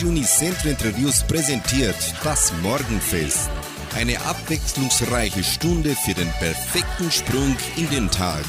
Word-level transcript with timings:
Radio 0.00 0.12
Unicentro 0.12 0.70
Entre 0.70 0.96
Rios 0.96 1.22
präsentiert 1.24 1.94
das 2.24 2.54
Morgenfest. 2.62 3.50
Eine 3.94 4.18
abwechslungsreiche 4.22 5.44
Stunde 5.44 5.94
für 5.94 6.14
den 6.14 6.28
perfekten 6.38 7.10
Sprung 7.10 7.54
in 7.76 7.86
den 7.90 8.10
Tag. 8.10 8.42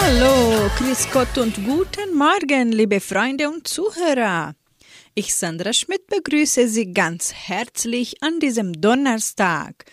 Hallo, 0.00 0.68
Chris 0.76 1.06
Gott 1.12 1.38
und 1.38 1.64
guten 1.64 2.16
Morgen, 2.16 2.72
liebe 2.72 2.98
Freunde 2.98 3.48
und 3.48 3.68
Zuhörer. 3.68 4.56
Ich, 5.14 5.36
Sandra 5.36 5.72
Schmidt, 5.74 6.08
begrüße 6.08 6.66
Sie 6.66 6.92
ganz 6.92 7.32
herzlich 7.32 8.24
an 8.24 8.40
diesem 8.40 8.80
Donnerstag, 8.80 9.84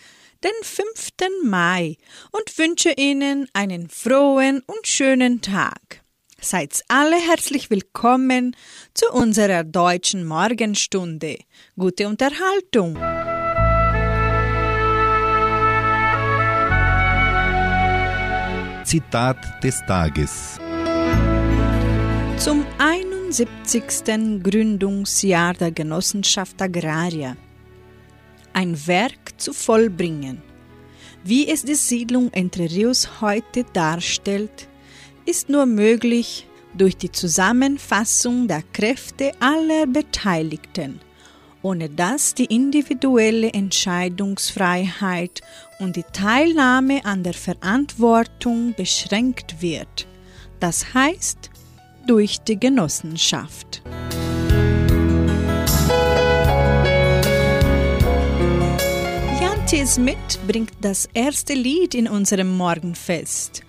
den 0.42 0.50
5. 0.62 1.44
Mai, 1.44 1.96
und 2.32 2.58
wünsche 2.58 2.92
Ihnen 2.96 3.46
einen 3.52 3.88
frohen 3.88 4.64
und 4.66 4.88
schönen 4.88 5.42
Tag. 5.42 6.02
Seid 6.40 6.84
alle 6.86 7.16
herzlich 7.16 7.68
willkommen 7.68 8.54
zu 8.94 9.10
unserer 9.10 9.64
deutschen 9.64 10.24
Morgenstunde. 10.24 11.36
Gute 11.76 12.06
Unterhaltung. 12.06 12.94
Zitat 18.84 19.64
des 19.64 19.84
Tages. 19.84 20.60
Zum 22.36 22.64
71. 22.78 24.40
Gründungsjahr 24.40 25.54
der 25.54 25.72
Genossenschaft 25.72 26.62
Agraria. 26.62 27.36
Ein 28.52 28.86
Werk 28.86 29.40
zu 29.40 29.52
vollbringen. 29.52 30.40
Wie 31.24 31.48
es 31.48 31.64
die 31.64 31.74
Siedlung 31.74 32.32
Entre 32.32 32.70
Rios 32.70 33.20
heute 33.20 33.64
darstellt, 33.64 34.67
ist 35.28 35.50
nur 35.50 35.66
möglich 35.66 36.46
durch 36.72 36.96
die 36.96 37.12
Zusammenfassung 37.12 38.48
der 38.48 38.62
Kräfte 38.72 39.32
aller 39.40 39.86
Beteiligten, 39.86 41.00
ohne 41.60 41.90
dass 41.90 42.32
die 42.32 42.46
individuelle 42.46 43.52
Entscheidungsfreiheit 43.52 45.42
und 45.80 45.96
die 45.96 46.04
Teilnahme 46.14 47.04
an 47.04 47.24
der 47.24 47.34
Verantwortung 47.34 48.72
beschränkt 48.74 49.60
wird. 49.60 50.06
Das 50.60 50.94
heißt, 50.94 51.50
durch 52.06 52.40
die 52.40 52.58
Genossenschaft. 52.58 53.82
Jan. 59.42 59.86
Smith 59.86 60.38
bringt 60.46 60.72
das 60.80 61.06
erste 61.12 61.52
Lied 61.52 61.94
in 61.94 62.08
unserem 62.08 62.56
Morgenfest. 62.56 63.62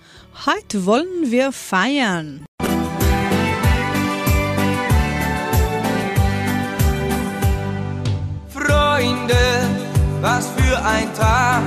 Heute 0.46 0.86
wollen 0.86 1.30
wir 1.30 1.52
feiern. 1.52 2.46
Freunde, 8.48 9.34
was 10.22 10.48
für 10.56 10.82
ein 10.82 11.12
Tag. 11.14 11.62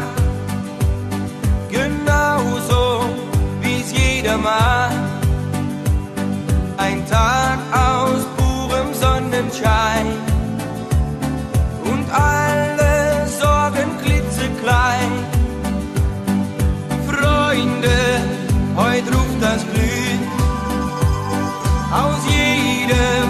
Genauso 1.70 3.06
wie 3.62 3.82
es 3.82 3.92
jeder 3.92 4.40
mag. 4.40 4.92
Ein 6.78 7.08
Tag 7.08 7.60
aus 7.72 8.26
purem 8.38 8.92
Sonnenschein. 8.96 10.08
Und 11.84 12.12
alle 12.12 12.43
jedem 22.94 23.23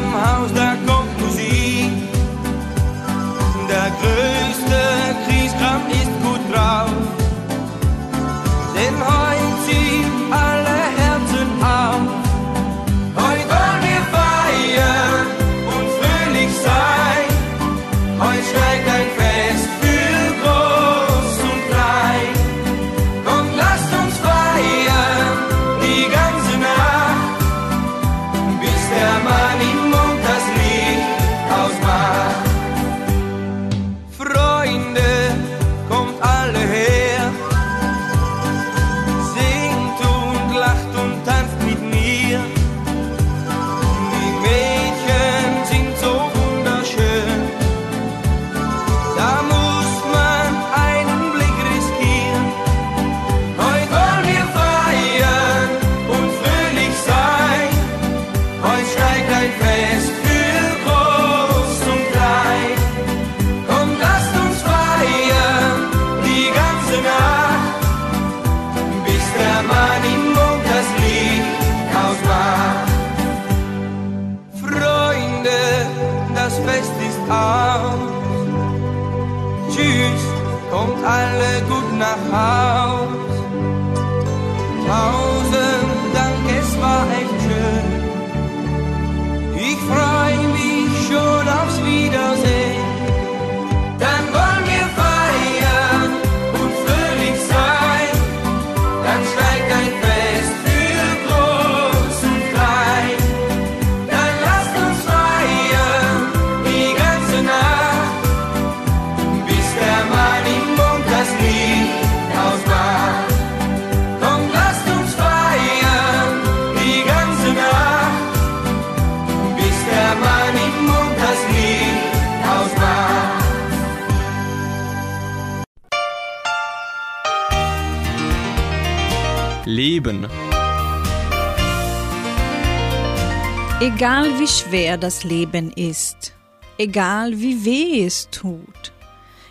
schwer 134.53 134.97
das 134.97 135.23
Leben 135.23 135.71
ist, 135.71 136.33
egal 136.77 137.39
wie 137.39 137.65
weh 137.65 138.05
es 138.05 138.29
tut, 138.29 138.93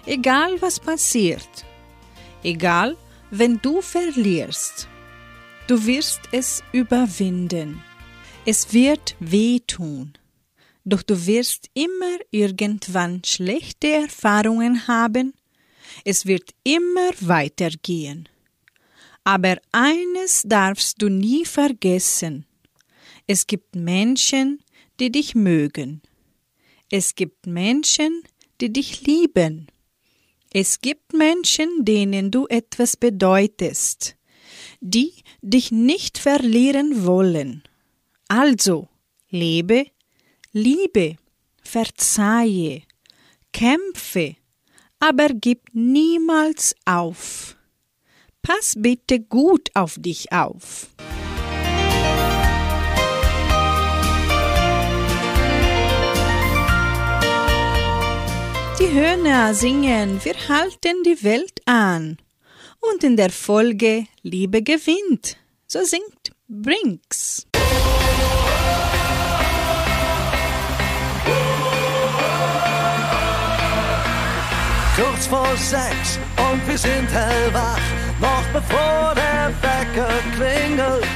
egal 0.06 0.62
was 0.62 0.78
passiert, 0.78 1.64
egal 2.44 2.96
wenn 3.30 3.58
du 3.60 3.80
verlierst, 3.82 4.88
du 5.66 5.86
wirst 5.86 6.20
es 6.30 6.62
überwinden. 6.72 7.82
Es 8.46 8.72
wird 8.72 9.16
wehtun, 9.18 10.12
doch 10.84 11.02
du 11.02 11.26
wirst 11.26 11.68
immer 11.74 12.18
irgendwann 12.30 13.22
schlechte 13.24 13.88
Erfahrungen 13.88 14.86
haben, 14.86 15.34
es 16.04 16.26
wird 16.26 16.50
immer 16.62 17.10
weitergehen. 17.20 18.28
Aber 19.24 19.56
eines 19.72 20.42
darfst 20.44 21.02
du 21.02 21.08
nie 21.08 21.44
vergessen. 21.44 22.46
Es 23.26 23.46
gibt 23.46 23.76
Menschen, 23.76 24.62
die 25.02 25.10
dich 25.10 25.34
mögen. 25.34 26.00
Es 26.88 27.16
gibt 27.16 27.46
Menschen, 27.46 28.22
die 28.60 28.72
dich 28.72 29.04
lieben. 29.04 29.66
Es 30.52 30.80
gibt 30.80 31.12
Menschen, 31.12 31.84
denen 31.84 32.30
du 32.30 32.46
etwas 32.46 32.96
bedeutest, 32.96 34.16
die 34.80 35.12
dich 35.40 35.72
nicht 35.72 36.18
verlieren 36.18 37.04
wollen. 37.04 37.64
Also, 38.28 38.88
lebe, 39.28 39.86
Liebe, 40.52 41.16
verzeihe, 41.62 42.82
kämpfe, 43.52 44.36
aber 45.00 45.28
gib 45.28 45.62
niemals 45.72 46.76
auf. 46.84 47.56
Pass 48.42 48.74
bitte 48.76 49.18
gut 49.18 49.70
auf 49.74 49.96
dich 49.98 50.30
auf. 50.30 50.88
Die 58.92 59.00
Hörner 59.00 59.54
singen, 59.54 60.22
wir 60.22 60.34
halten 60.50 61.02
die 61.02 61.24
Welt 61.24 61.62
an. 61.64 62.18
Und 62.78 63.02
in 63.02 63.16
der 63.16 63.30
Folge 63.30 64.04
Liebe 64.20 64.62
gewinnt. 64.62 65.38
So 65.66 65.82
singt 65.82 66.32
Brinks. 66.46 67.46
Kurz 74.94 75.26
vor 75.26 75.56
sechs 75.56 76.18
und 76.36 76.68
wir 76.68 76.76
sind 76.76 77.08
hellwach, 77.10 77.80
noch 78.20 78.44
bevor 78.52 79.14
der 79.14 79.54
Wecker 79.62 80.12
klingelt. 80.36 81.06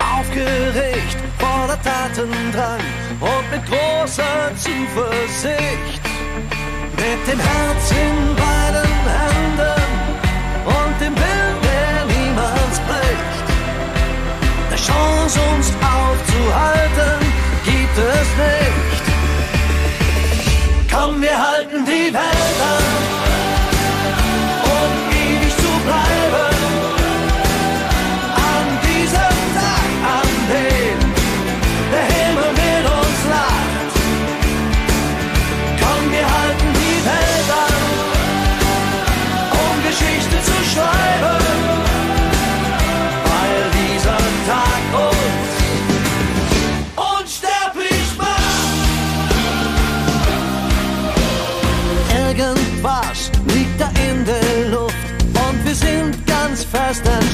Aufgeregt 0.00 1.16
vor 1.38 1.68
der 1.68 1.80
Tatendrang 1.80 2.80
und 3.20 3.50
mit 3.52 3.64
großer 3.66 4.50
Zuversicht. 4.56 5.99
Mit 7.00 7.26
dem 7.26 7.40
Herz 7.40 7.90
in 7.92 8.36
beiden 8.36 8.94
Händen 9.16 9.82
und 10.66 11.00
dem 11.00 11.14
Willen, 11.16 11.56
der 11.62 12.04
niemals 12.14 12.76
bricht. 12.88 13.46
Eine 14.68 14.76
Chance, 14.76 15.40
uns 15.56 15.68
aufzuhalten, 15.80 17.20
gibt 17.64 17.96
es 17.96 18.28
nicht. 18.44 19.04
Komm, 20.92 21.22
wir 21.22 21.36
halten 21.38 21.86
die 21.86 22.12
Welt 22.12 22.58
an, 22.76 22.84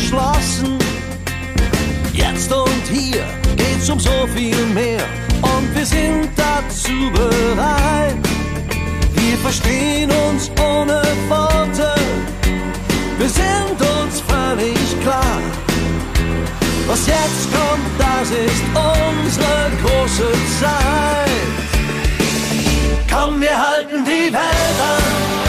fest 0.07 0.63
entschlossen. 0.63 0.79
Jetzt 2.13 2.53
und 2.53 2.83
hier 2.91 3.25
geht's 3.57 3.89
um 3.91 3.99
so 3.99 4.27
viel 4.35 4.65
mehr 4.67 5.03
und 5.43 5.75
wir 5.75 5.87
sind 5.87 6.29
dazu 6.37 7.11
bereit. 7.13 8.17
Wir 9.15 9.37
verstehen 9.39 10.11
uns 10.29 10.51
ohne 10.61 11.03
Worte, 11.29 11.95
wir 13.19 13.29
sind 13.29 13.79
uns 13.81 14.21
völlig 14.21 15.03
klar. 15.03 15.41
Was 16.87 17.07
jetzt 17.07 17.49
kommt, 17.53 17.91
das 17.99 18.31
ist 18.31 18.65
unsere 18.75 19.71
große 19.83 20.33
Zeit. 20.61 21.31
Komm, 23.13 23.41
wir 23.41 23.57
halten 23.57 24.05
die 24.05 24.33
Welt 24.33 24.79
an, 24.81 25.46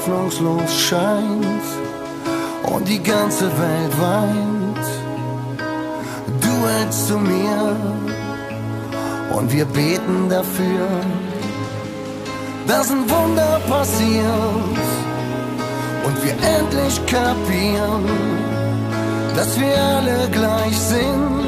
hoffnungslos 0.00 0.80
scheint 0.88 1.62
und 2.72 2.88
die 2.88 3.02
ganze 3.02 3.46
Welt 3.46 4.00
weint. 4.00 4.86
Du 6.40 6.68
hältst 6.68 7.08
zu 7.08 7.18
mir 7.18 7.76
und 9.36 9.52
wir 9.52 9.64
beten 9.66 10.28
dafür, 10.28 10.88
dass 12.66 12.90
ein 12.90 13.08
Wunder 13.10 13.60
passiert 13.68 14.80
und 16.06 16.24
wir 16.24 16.32
endlich 16.58 16.96
kapieren, 17.06 18.04
dass 19.36 19.58
wir 19.60 19.76
alle 19.82 20.28
gleich 20.30 20.78
sind 20.78 21.39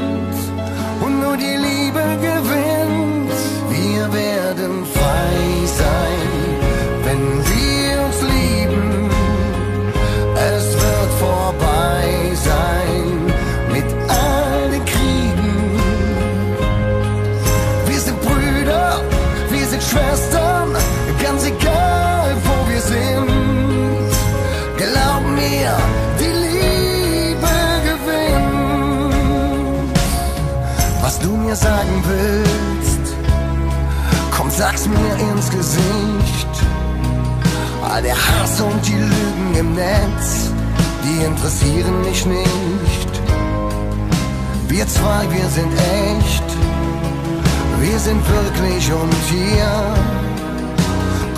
und 49.01 49.13
hier. 49.29 49.73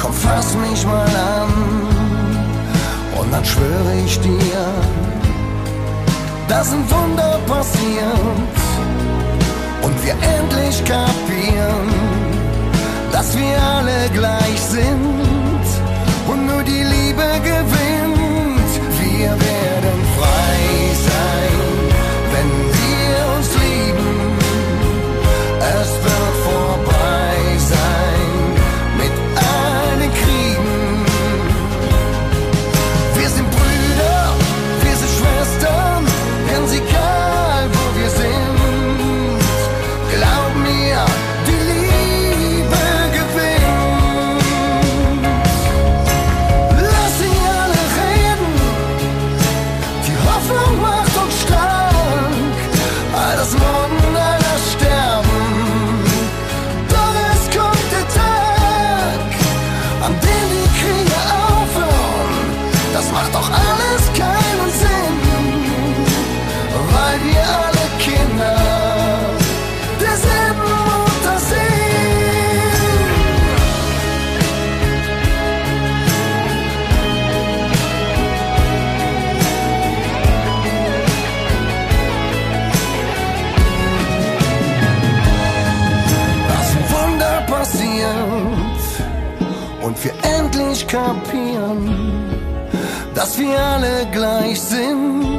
komm 0.02 0.14
fass 0.14 0.56
mich 0.56 0.86
mal 0.86 1.12
an 1.40 1.54
und 3.20 3.32
dann 3.34 3.46
schwöre 3.46 3.94
ich 4.06 4.20
dir, 4.20 4.66
dass 6.48 6.72
ein 6.72 6.84
Wunder 6.90 7.40
passiert 7.48 8.56
und 9.82 9.96
wir 10.04 10.16
endlich 10.38 10.84
kapieren, 10.84 11.90
dass 13.12 13.38
wir 13.38 13.58
alle 13.76 14.10
gleich 14.14 14.60
sind 14.62 15.66
und 16.28 16.46
nur 16.48 16.64
die 16.64 16.84
Liebe 16.96 17.28
gewinnt. 17.52 18.72
Wir 19.00 19.30
werden 19.30 20.00
frei 20.18 20.60
sein, 21.10 21.58
wenn 22.34 22.50
wir 22.80 23.16
uns 23.36 23.50
lieben. 23.64 24.14
Es 25.82 25.90
wird 26.04 26.35
wir 93.38 93.60
alle 93.60 94.08
gleich 94.12 94.62
sind 94.62 95.35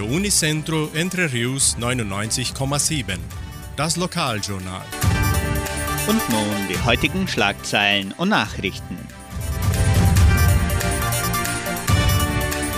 Radio 0.00 0.16
Unicentro 0.16 0.88
Entre 0.94 1.30
Rius 1.30 1.76
99,7. 1.78 3.18
Das 3.76 3.98
Lokaljournal. 3.98 4.86
Und 6.08 6.26
nun 6.30 6.68
die 6.70 6.82
heutigen 6.86 7.28
Schlagzeilen 7.28 8.14
und 8.16 8.30
Nachrichten. 8.30 8.96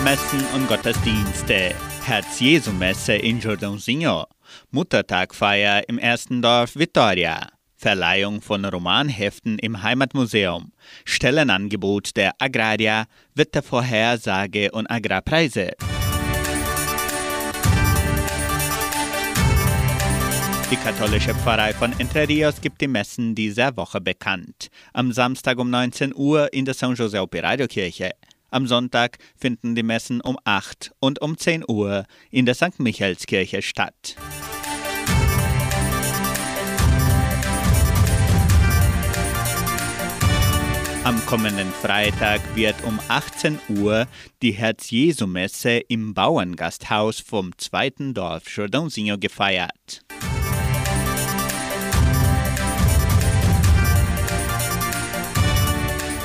Messen 0.03 0.43
und 0.53 0.67
Gottesdienste. 0.67 1.73
Herz-Jesu-Messe 2.03 3.13
in 3.13 3.39
Jordãozinho. 3.39 4.25
Muttertagfeier 4.71 5.87
im 5.87 5.99
ersten 5.99 6.41
Dorf 6.41 6.75
Vitoria. 6.75 7.47
Verleihung 7.77 8.41
von 8.41 8.65
Romanheften 8.65 9.59
im 9.59 9.81
Heimatmuseum. 9.81 10.73
Stellenangebot 11.05 12.17
der 12.17 12.33
Agraria. 12.39 13.05
Wettervorhersage 13.33 14.71
und 14.71 14.91
Agrarpreise. 14.91 15.71
Die 20.71 20.77
katholische 20.77 21.35
Pfarrei 21.35 21.73
von 21.73 21.93
Entre 21.99 22.27
Rios 22.27 22.59
gibt 22.59 22.81
die 22.81 22.87
Messen 22.87 23.35
dieser 23.35 23.75
Woche 23.77 24.01
bekannt. 24.01 24.69
Am 24.93 25.11
Samstag 25.11 25.59
um 25.59 25.69
19 25.69 26.13
Uhr 26.15 26.51
in 26.53 26.65
der 26.65 26.73
San 26.73 26.95
José 26.95 27.21
Operario 27.21 27.67
Kirche. 27.67 28.11
Am 28.49 28.67
Sonntag 28.67 29.17
finden 29.35 29.75
die 29.75 29.83
Messen 29.83 30.21
um 30.21 30.37
8 30.43 30.91
und 30.99 31.21
um 31.21 31.37
10 31.37 31.63
Uhr 31.67 32.05
in 32.31 32.45
der 32.45 32.55
St. 32.55 32.79
Michaelskirche 32.79 33.61
statt. 33.61 34.15
Am 41.03 41.23
kommenden 41.25 41.69
Freitag 41.71 42.39
wird 42.55 42.75
um 42.85 42.97
18 43.09 43.59
Uhr 43.67 44.07
die 44.41 44.53
Herz-Jesu-Messe 44.53 45.81
im 45.89 46.13
Bauerngasthaus 46.13 47.19
vom 47.19 47.57
zweiten 47.57 48.13
Dorf 48.13 48.47
Jordãozinho 48.47 49.17
gefeiert. 49.17 50.05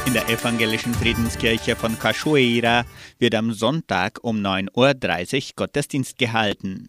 In 0.08 0.14
der 0.14 0.30
evangelischen 0.30 0.94
Friedenskirche 0.94 1.76
von 1.76 1.98
Cachoeira 1.98 2.86
wird 3.18 3.34
am 3.34 3.52
Sonntag 3.52 4.18
um 4.22 4.38
9.30 4.38 5.34
Uhr 5.34 5.52
Gottesdienst 5.56 6.16
gehalten. 6.16 6.88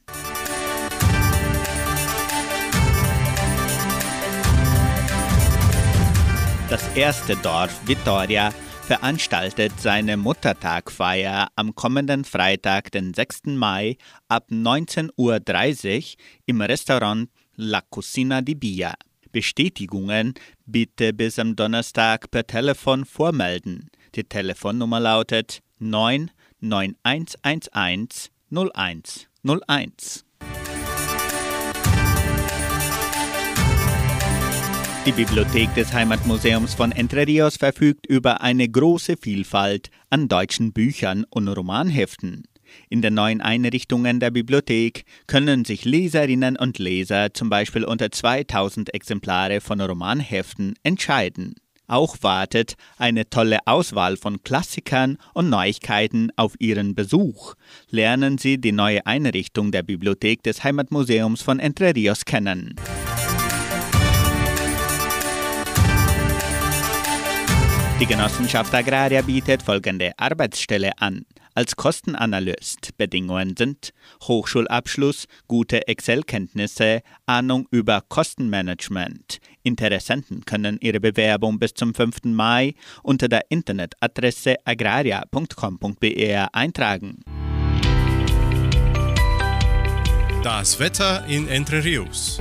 Das 6.69 6.87
erste 6.95 7.35
Dorf 7.35 7.85
Vitoria 7.85 8.53
veranstaltet 8.83 9.73
seine 9.81 10.15
Muttertagfeier 10.15 11.49
am 11.57 11.75
kommenden 11.75 12.23
Freitag, 12.23 12.89
den 12.93 13.13
6. 13.13 13.47
Mai 13.47 13.97
ab 14.29 14.47
19.30 14.49 15.09
Uhr 15.17 16.03
im 16.45 16.61
Restaurant 16.61 17.29
La 17.57 17.81
Cucina 17.81 18.41
di 18.41 18.55
Bia. 18.55 18.93
Bestätigungen 19.31 20.33
bitte 20.71 21.13
bis 21.13 21.39
am 21.39 21.55
Donnerstag 21.55 22.29
per 22.31 22.45
Telefon 22.45 23.05
vormelden. 23.05 23.89
Die 24.15 24.23
Telefonnummer 24.23 24.99
lautet 24.99 25.61
99111 25.79 28.31
0101. 28.51 30.25
Die 35.05 35.11
Bibliothek 35.11 35.73
des 35.73 35.93
Heimatmuseums 35.93 36.75
von 36.75 36.91
Entre 36.91 37.25
Rios 37.25 37.57
verfügt 37.57 38.05
über 38.05 38.41
eine 38.41 38.69
große 38.69 39.17
Vielfalt 39.17 39.89
an 40.09 40.27
deutschen 40.27 40.73
Büchern 40.73 41.25
und 41.29 41.47
Romanheften. 41.47 42.43
In 42.89 43.01
den 43.01 43.13
neuen 43.13 43.41
Einrichtungen 43.41 44.19
der 44.19 44.31
Bibliothek 44.31 45.03
können 45.27 45.65
sich 45.65 45.85
Leserinnen 45.85 46.57
und 46.57 46.79
Leser 46.79 47.33
zum 47.33 47.49
Beispiel 47.49 47.83
unter 47.83 48.11
2000 48.11 48.93
Exemplare 48.93 49.61
von 49.61 49.81
Romanheften 49.81 50.75
entscheiden. 50.83 51.55
Auch 51.89 52.17
wartet 52.21 52.75
eine 52.97 53.31
tolle 53.31 53.57
Auswahl 53.65 54.15
von 54.15 54.43
Klassikern 54.43 55.17
und 55.33 55.49
Neuigkeiten 55.49 56.29
auf 56.35 56.53
Ihren 56.59 56.93
Besuch. 56.93 57.55
Lernen 57.89 58.37
Sie 58.37 58.61
die 58.61 58.71
neue 58.71 59.05
Einrichtung 59.07 59.71
der 59.71 59.81
Bibliothek 59.81 60.43
des 60.43 60.63
Heimatmuseums 60.63 61.41
von 61.41 61.59
Entre 61.59 61.95
Rios 61.95 62.25
kennen. 62.25 62.75
Die 67.99 68.05
Genossenschaft 68.05 68.73
Agraria 68.73 69.23
bietet 69.23 69.61
folgende 69.61 70.11
Arbeitsstelle 70.15 70.91
an. 70.99 71.25
Als 71.59 71.75
Kostenanalyst 71.75 72.95
Bedingungen 72.97 73.57
sind 73.57 73.91
Hochschulabschluss, 74.23 75.25
gute 75.49 75.89
Excel-Kenntnisse, 75.89 77.01
Ahnung 77.25 77.67
über 77.69 78.01
Kostenmanagement. 78.07 79.39
Interessenten 79.63 80.45
können 80.45 80.77
ihre 80.79 81.01
Bewerbung 81.01 81.59
bis 81.59 81.73
zum 81.73 81.93
5. 81.93 82.23
Mai 82.27 82.75
unter 83.03 83.27
der 83.27 83.41
Internetadresse 83.49 84.55
agraria.com.br 84.63 86.47
eintragen. 86.53 87.19
Das 90.41 90.79
Wetter 90.79 91.25
in 91.27 91.49
Entre 91.49 91.83
Rios. 91.83 92.39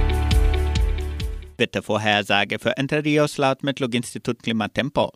Wettervorhersage 1.57 2.61
für 2.61 2.77
Entre 2.77 3.05
Rios 3.05 3.37
laut 3.37 3.65
Metlog-Institut 3.65 4.45
Klimatempo. 4.45 5.11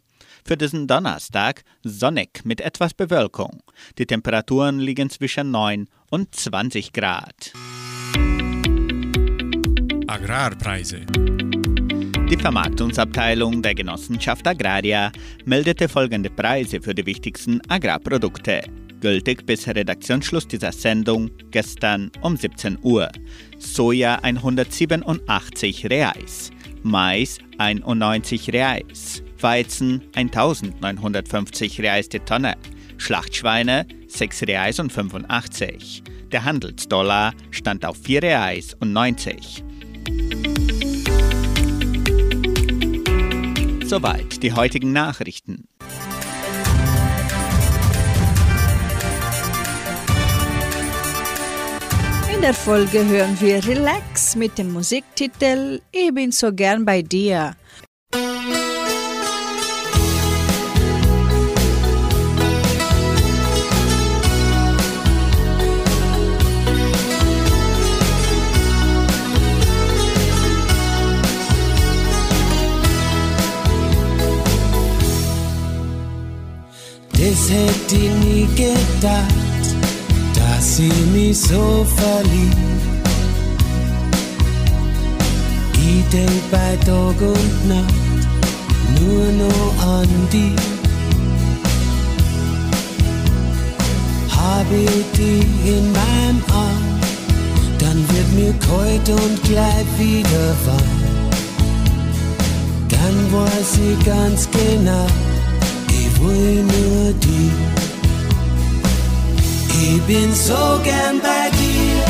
Für 0.45 0.57
diesen 0.57 0.87
Donnerstag 0.89 1.63
sonnig 1.85 2.45
mit 2.45 2.61
etwas 2.61 2.95
Bewölkung. 2.95 3.63
Die 3.99 4.07
Temperaturen 4.07 4.81
liegen 4.81 5.09
zwischen 5.09 5.51
9 5.51 5.89
und 6.11 6.35
20 6.35 6.93
Grad. 6.93 7.53
Agrarpreise. 10.09 11.07
Die 12.29 12.37
Vermarktungsabteilung 12.37 13.63
der 13.63 13.75
Genossenschaft 13.75 14.47
Agraria 14.47 15.13
meldete 15.45 15.89
folgende 15.89 16.31
Preise 16.31 16.81
für 16.81 16.95
die 16.95 17.07
wichtigsten 17.07 17.61
Agrarprodukte. 17.69 18.63
Gültig 19.01 19.47
bis 19.47 19.67
Redaktionsschluss 19.69 20.49
dieser 20.49 20.73
Sendung 20.73 21.31
gestern 21.51 22.11
um 22.21 22.37
17 22.37 22.79
Uhr. 22.83 23.11
Soja 23.59 24.17
187 24.23 25.91
Reais, 25.91 26.51
Mais 26.83 27.39
91 27.59 28.53
Reais, 28.53 29.23
Weizen 29.43 30.03
1950 30.15 31.81
Reais 31.81 32.09
die 32.09 32.21
Tonne, 32.21 32.57
Schlachtschweine 32.99 33.87
6 34.09 34.43
Reais 34.43 34.79
und 34.79 34.93
85. 34.93 36.03
Der 36.31 36.45
Handelsdollar 36.45 37.35
stand 37.51 37.85
auf 37.85 37.97
4 37.97 38.23
Reais 38.23 38.75
und 38.79 38.93
90. 38.93 39.65
Soweit 43.85 44.43
die 44.43 44.53
heutigen 44.53 44.93
Nachrichten. 44.93 45.69
In 52.35 52.41
der 52.41 52.55
Folge 52.55 53.07
hören 53.07 53.41
wir 53.41 53.65
Relax 53.67 54.35
mit 54.35 54.59
dem 54.59 54.73
Musiktitel 54.73 55.81
Ich 55.93 56.13
bin 56.13 56.33
so 56.33 56.53
gern 56.53 56.85
bei 56.85 57.03
dir. 57.03 57.55
Das 77.25 77.49
hätte 77.49 77.97
nie 78.27 78.49
gedacht, 78.57 79.77
dass 80.35 80.77
sie 80.77 80.93
mich 81.13 81.39
so 81.39 81.87
verliebt. 81.97 82.57
Ich 85.75 86.05
denk 86.11 86.51
bei 86.51 86.77
Tag 86.85 87.21
und 87.21 87.69
Nacht 87.69 87.95
nur 89.01 89.27
noch 89.45 89.87
an 89.87 90.09
die. 90.33 90.57
Hab 94.29 94.67
ich 94.73 95.05
die 95.17 95.69
in 95.69 95.93
meinem 95.93 96.43
Arm, 96.53 97.01
dann 97.79 98.05
wird 98.09 98.33
mir 98.35 98.53
kalt 98.55 99.09
und 99.09 99.43
gleich 99.45 99.87
wieder 99.97 100.57
warm. 100.67 101.03
Dann 102.89 103.33
weiß 103.33 103.79
ich 103.79 104.05
ganz 104.05 104.49
genau, 104.51 105.07
ich 106.23 106.29
will 106.29 106.63
nur 106.63 107.13
die. 107.15 107.51
Ich 109.85 110.03
bin 110.03 110.33
so 110.35 110.81
gern 110.85 111.21
bei 111.21 111.51
dir, 111.59 112.05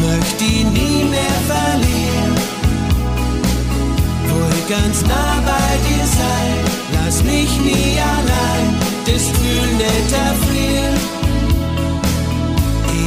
möchte 0.00 0.44
die 0.44 0.64
nie 0.64 1.04
mehr 1.04 1.38
verlieren. 1.52 2.34
Will 4.26 4.62
ganz 4.68 5.02
nah 5.02 5.42
bei 5.44 5.70
dir 5.88 6.06
sein, 6.06 6.56
lass 6.94 7.22
mich 7.22 7.50
nie 7.60 7.98
allein, 7.98 8.66
das 9.06 9.28
Gefühl 9.28 9.70
nicht 9.76 10.12
erfrieren. 10.12 10.98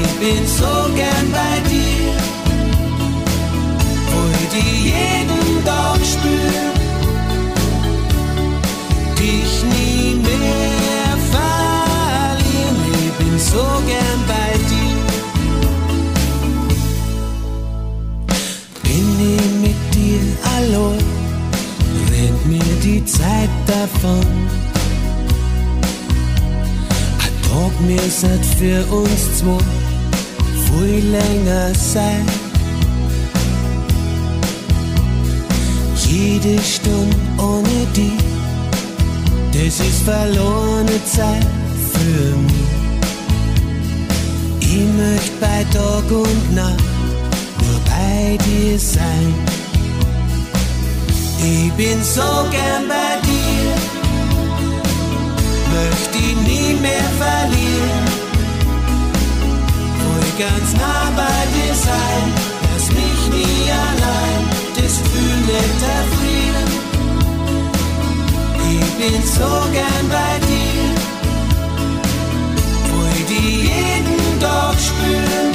Ich 0.01 0.11
bin 0.19 0.47
so 0.47 0.93
gern 0.95 1.31
bei 1.31 1.69
dir, 1.69 2.13
will 4.11 4.47
die 4.53 4.89
jeden 4.89 5.65
Tag 5.65 5.99
spüren 6.05 6.74
dich 9.25 9.53
nie 9.75 10.15
mehr 10.15 11.11
verlieren. 11.33 12.77
Ich 13.05 13.13
bin 13.19 13.35
so 13.39 13.65
gern 13.91 14.21
bei 14.33 14.51
dir. 14.71 14.97
Bin 18.83 19.07
ich 19.35 19.49
mit 19.65 19.81
dir 19.95 20.23
allein, 20.55 21.05
rennt 22.11 22.43
mir 22.53 22.73
die 22.83 23.03
Zeit 23.05 23.53
davon. 23.65 24.27
Ein 27.23 27.33
mir 27.87 28.07
seit 28.21 28.45
für 28.57 28.81
uns 28.99 29.21
zwei 29.39 29.65
viel 30.65 31.03
länger 31.19 31.73
sein. 31.73 32.25
Jede 36.07 36.61
Stunde 36.61 37.17
ohne 37.37 37.85
dich 37.95 38.34
das 39.55 39.79
ist 39.79 40.03
verlorene 40.03 40.99
Zeit 41.05 41.47
für 41.93 42.35
mich. 42.35 42.55
Ich 44.59 44.87
möchte 44.97 45.31
bei 45.39 45.63
Tag 45.71 46.11
und 46.11 46.55
Nacht 46.55 46.83
nur 47.61 47.79
bei 47.85 48.37
dir 48.45 48.77
sein. 48.77 49.33
Ich 51.39 51.71
bin 51.73 52.03
so 52.03 52.29
gern 52.51 52.83
bei 52.87 53.11
dir, 53.27 53.75
möchte 55.73 56.17
dich 56.17 56.35
nie 56.47 56.73
mehr 56.81 57.09
verlieren. 57.19 58.05
Will 60.01 60.47
ganz 60.47 60.73
nah 60.73 61.11
bei 61.15 61.39
dir 61.53 61.75
sein, 61.75 62.25
lass 62.63 62.87
mich 62.89 63.21
nie 63.31 63.71
allein, 63.71 64.41
das 64.75 65.01
Gefühl 65.01 65.37
nicht 65.47 65.81
erfrieren. 65.97 66.54
Ich 68.77 68.91
bin 68.99 69.23
so 69.23 69.51
gern 69.71 70.07
bei 70.09 70.33
dir, 70.47 70.85
will 72.91 73.25
die 73.29 73.51
jeden 73.69 74.39
Tag 74.39 74.75
spüren, 74.79 75.54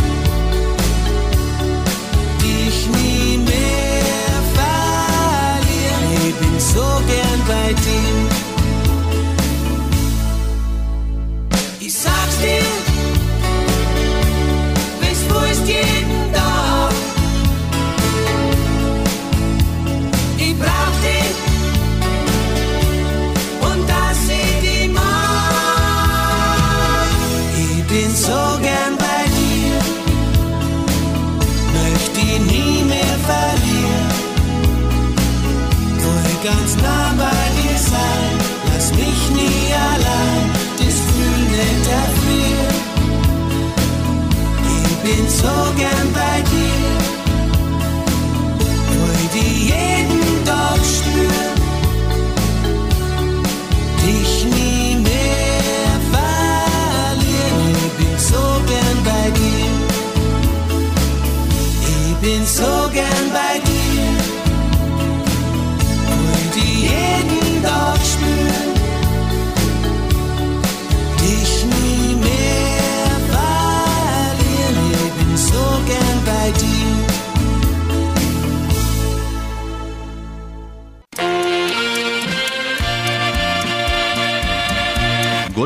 Ich 45.10 45.16
bin 45.16 45.28
so 45.28 45.60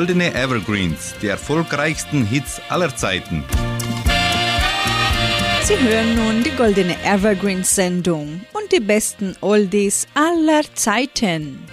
Goldene 0.05 0.35
Evergreens, 0.35 1.15
die 1.23 1.29
erfolgreichsten 1.29 2.27
Hits 2.27 2.61
aller 2.69 2.95
Zeiten. 2.95 3.43
Sie 5.63 5.79
hören 5.79 6.15
nun 6.15 6.43
die 6.43 6.51
Goldene 6.51 6.95
Evergreen-Sendung 7.03 8.43
und 8.53 8.71
die 8.71 8.81
besten 8.81 9.35
Oldies 9.41 10.07
aller 10.13 10.61
Zeiten. 10.75 11.67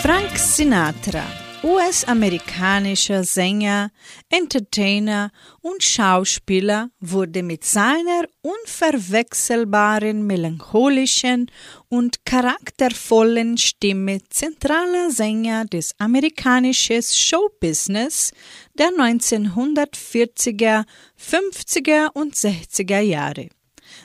Frank 0.00 0.38
Sinatra, 0.38 1.24
US-amerikanischer 1.64 3.24
Sänger, 3.24 3.90
Entertainer 4.28 5.32
und 5.60 5.82
Schauspieler, 5.82 6.90
wurde 7.00 7.42
mit 7.42 7.64
seiner 7.64 8.26
unverwechselbaren, 8.42 10.24
melancholischen 10.24 11.50
und 11.88 12.24
charaktervollen 12.24 13.58
Stimme 13.58 14.20
zentraler 14.28 15.10
Sänger 15.10 15.64
des 15.64 15.94
amerikanischen 15.98 17.02
Showbusiness 17.02 18.32
der 18.78 18.90
1940er, 18.90 20.84
50er 21.18 22.12
und 22.14 22.36
60er 22.36 23.00
Jahre. 23.00 23.48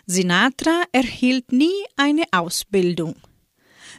Sinatra 0.08 0.84
erhielt 0.92 1.52
nie 1.52 1.86
eine 1.98 2.24
Ausbildung. 2.32 3.16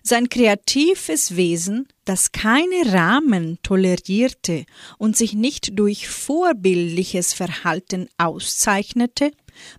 Sein 0.02 0.28
kreatives 0.28 1.36
Wesen, 1.36 1.86
das 2.04 2.32
keine 2.32 2.92
Rahmen 2.92 3.58
tolerierte 3.62 4.64
und 4.98 5.16
sich 5.16 5.34
nicht 5.34 5.78
durch 5.78 6.08
vorbildliches 6.08 7.32
Verhalten 7.32 8.08
auszeichnete, 8.18 9.32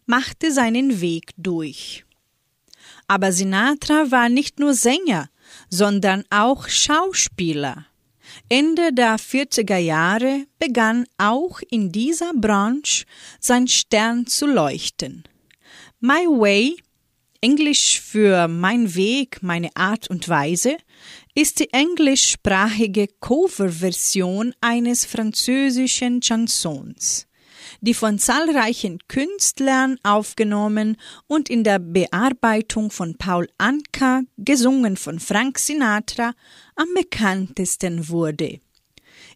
machte 0.05 0.51
seinen 0.51 1.01
Weg 1.01 1.31
durch. 1.37 2.05
Aber 3.07 3.31
Sinatra 3.31 4.11
war 4.11 4.29
nicht 4.29 4.59
nur 4.59 4.73
Sänger, 4.73 5.29
sondern 5.69 6.23
auch 6.29 6.67
Schauspieler. 6.67 7.85
Ende 8.49 8.91
der 8.91 9.17
40er 9.17 9.77
Jahre 9.77 10.45
begann 10.59 11.05
auch 11.17 11.59
in 11.69 11.91
dieser 11.91 12.33
Branche 12.33 13.05
sein 13.39 13.67
Stern 13.67 14.25
zu 14.27 14.47
leuchten. 14.47 15.23
My 15.99 16.25
Way 16.25 16.77
Englisch 17.41 18.01
für 18.01 18.47
Mein 18.47 18.95
Weg, 18.95 19.43
meine 19.43 19.69
Art 19.75 20.09
und 20.09 20.27
Weise 20.27 20.77
ist 21.37 21.59
die 21.59 21.71
englischsprachige 21.73 23.07
Coverversion 23.19 24.55
eines 24.61 25.03
französischen 25.03 26.21
Chansons, 26.21 27.27
die 27.81 27.93
von 27.93 28.17
zahlreichen 28.17 28.99
Künstlern 29.09 29.97
aufgenommen 30.01 30.95
und 31.27 31.49
in 31.49 31.65
der 31.65 31.79
Bearbeitung 31.79 32.89
von 32.89 33.17
Paul 33.17 33.49
Anka, 33.57 34.21
gesungen 34.37 34.95
von 34.95 35.19
Frank 35.19 35.59
Sinatra, 35.59 36.33
am 36.77 36.87
bekanntesten 36.95 38.07
wurde. 38.07 38.59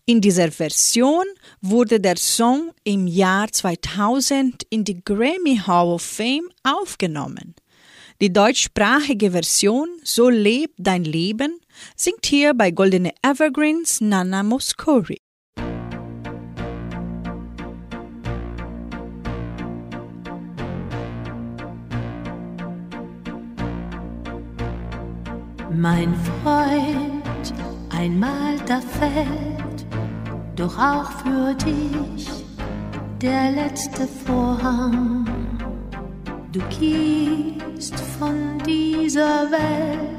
In 0.05 0.21
dieser 0.21 0.53
Version 0.53 1.25
wurde 1.59 1.99
der 1.99 2.15
Song 2.15 2.71
im 2.85 3.07
Jahr 3.07 3.51
2000 3.51 4.63
in 4.69 4.85
die 4.85 5.03
Grammy 5.03 5.57
Hall 5.67 5.89
of 5.89 6.01
Fame 6.01 6.49
aufgenommen. 6.63 7.55
Die 8.21 8.33
deutschsprachige 8.33 9.31
Version 9.31 9.87
So 10.03 10.29
lebt 10.29 10.75
dein 10.77 11.05
Leben 11.05 11.59
singt 11.95 12.25
hier 12.25 12.53
bei 12.53 12.71
Goldene 12.71 13.11
Evergreens 13.21 14.01
Nana 14.01 14.43
Moscori. 14.43 15.17
Mein 25.71 26.13
Freund, 26.43 27.53
einmal 27.89 28.57
da 28.65 28.81
fällt 28.81 29.85
doch 30.55 30.77
auch 30.77 31.09
für 31.23 31.53
dich 31.55 32.27
der 33.21 33.51
letzte 33.51 34.05
Vorhang. 34.25 35.25
Du 36.51 36.59
gehst 36.79 37.95
von 38.17 38.57
dieser 38.65 39.49
Welt 39.51 40.18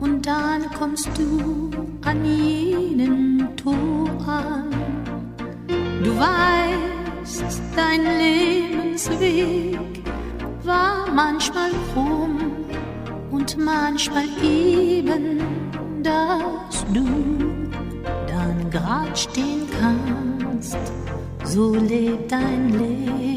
und 0.00 0.26
dann 0.26 0.70
kommst 0.78 1.08
du 1.16 1.70
an 2.04 2.24
jenen 2.24 3.56
Tor 3.56 4.08
an. 4.26 4.70
Du 6.02 6.16
weißt, 6.16 7.60
dein 7.74 8.02
Lebensweg 8.18 9.78
war 10.64 11.08
manchmal 11.12 11.70
krumm 11.92 12.38
und 13.30 13.56
manchmal 13.58 14.26
eben, 14.42 15.40
dass 16.02 16.84
du 16.92 17.04
dann 18.26 18.70
grad 18.70 19.18
stehen 19.18 19.68
kannst. 19.80 20.78
So 21.44 21.74
lebt 21.74 22.30
dein 22.30 22.68
Leben, 22.70 23.28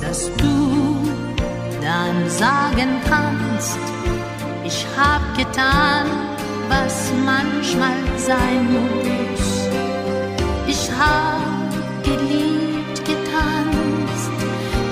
dass 0.00 0.30
du 0.36 0.93
dann 1.84 2.30
sagen 2.30 2.98
kannst, 3.06 3.78
ich 4.64 4.86
hab 4.96 5.22
getan, 5.36 6.06
was 6.68 7.12
manchmal 7.24 8.00
sein 8.16 8.62
muss. 8.72 9.46
Ich 10.66 10.90
hab 10.98 11.44
geliebt, 12.02 12.98
getanzt, 13.04 14.32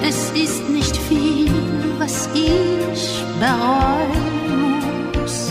es 0.03 0.31
ist 0.33 0.69
nicht 0.69 0.97
viel, 1.09 1.51
was 1.99 2.29
ich 2.35 3.25
bereuen 3.41 5.11
muss. 5.15 5.51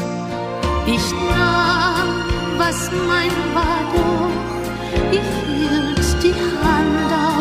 Ich 0.86 1.12
nahm, 1.36 2.10
was 2.60 2.91
mein 3.08 3.34
war 3.56 3.82
doch, 3.95 5.12
ich 5.12 5.32
hielt 5.47 6.23
die 6.23 6.36
Hand 6.63 7.12
auf, 7.12 7.40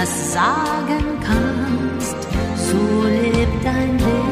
das 0.00 0.32
sagen 0.32 1.20
kannst, 1.22 2.16
so 2.56 3.06
lebt 3.06 3.62
dein 3.62 3.98
Leben. 3.98 4.29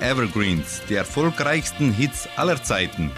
Evergreens, 0.00 0.80
die 0.88 0.94
erfolgreichsten 0.94 1.92
Hits 1.92 2.28
aller 2.36 2.62
Zeiten. 2.62 3.10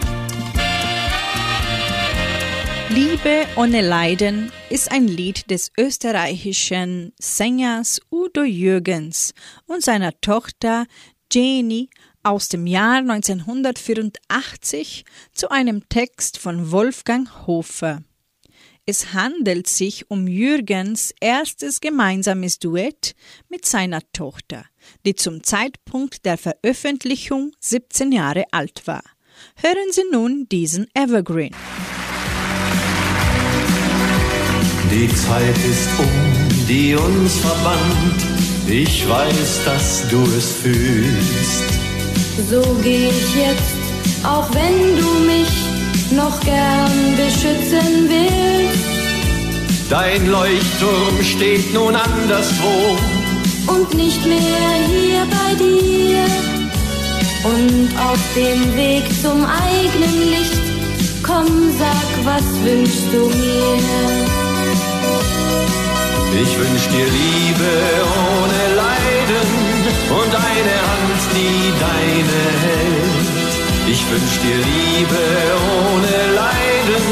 Liebe 2.90 3.46
ohne 3.56 3.80
Leiden 3.80 4.50
ist 4.70 4.90
ein 4.90 5.06
Lied 5.06 5.50
des 5.50 5.70
österreichischen 5.78 7.12
Sängers 7.20 8.00
Udo 8.10 8.42
Jürgens 8.42 9.34
und 9.66 9.82
seiner 9.82 10.20
Tochter 10.20 10.86
Jenny 11.32 11.90
aus 12.22 12.48
dem 12.48 12.66
Jahr 12.66 12.96
1984 12.96 15.04
zu 15.32 15.50
einem 15.50 15.88
Text 15.88 16.38
von 16.38 16.72
Wolfgang 16.72 17.46
Hofer. 17.46 18.02
Es 18.86 19.12
handelt 19.12 19.66
sich 19.66 20.10
um 20.10 20.26
Jürgens 20.26 21.12
erstes 21.20 21.80
gemeinsames 21.80 22.58
Duett 22.58 23.14
mit 23.50 23.66
seiner 23.66 24.00
Tochter, 24.12 24.64
die 25.04 25.14
zum 25.14 25.42
Zeitpunkt 25.42 26.24
der 26.24 26.38
Veröffentlichung 26.38 27.52
17 27.60 28.12
Jahre 28.12 28.44
alt 28.50 28.82
war. 28.86 29.02
Hören 29.56 29.92
Sie 29.92 30.04
nun 30.10 30.46
diesen 30.50 30.86
Evergreen. 30.94 31.54
Die 34.90 35.08
Zeit 35.14 35.56
ist 35.56 35.88
um, 35.98 36.66
die 36.68 36.94
uns 36.94 37.36
verband. 37.38 38.38
Ich 38.66 39.08
weiß, 39.08 39.64
dass 39.64 40.08
du 40.08 40.22
es 40.36 40.52
fühlst. 40.52 41.78
So 42.50 42.62
geh 42.82 43.08
ich 43.08 43.34
jetzt, 43.34 44.24
auch 44.24 44.48
wenn 44.54 44.96
du 44.96 45.10
mich 45.26 45.48
noch 46.12 46.40
gern 46.40 47.16
beschützen 47.16 48.08
willst. 48.08 49.90
Dein 49.90 50.26
Leuchtturm 50.26 51.22
steht 51.22 51.72
nun 51.72 51.96
anderswo. 51.96 53.17
Und 53.68 53.94
nicht 53.94 54.24
mehr 54.26 54.70
hier 54.88 55.26
bei 55.36 55.54
dir. 55.54 56.24
Und 57.44 57.88
auf 58.10 58.18
dem 58.34 58.76
Weg 58.76 59.04
zum 59.22 59.44
eigenen 59.44 60.30
Licht, 60.30 60.62
komm, 61.22 61.46
sag, 61.78 62.08
was 62.24 62.44
wünschst 62.64 63.08
du 63.12 63.26
mir? 63.26 64.28
Ich 66.42 66.58
wünsch 66.58 66.86
dir 66.88 67.06
Liebe 67.06 67.72
ohne 68.30 68.62
Leiden 68.82 69.50
und 70.20 70.32
eine 70.34 70.76
Hand, 70.88 71.22
die 71.34 71.72
deine 71.86 72.40
hält. 72.64 73.28
Ich 73.88 74.02
wünsch 74.10 74.36
dir 74.44 74.58
Liebe 74.70 75.24
ohne 75.80 76.34
Leiden 76.34 77.06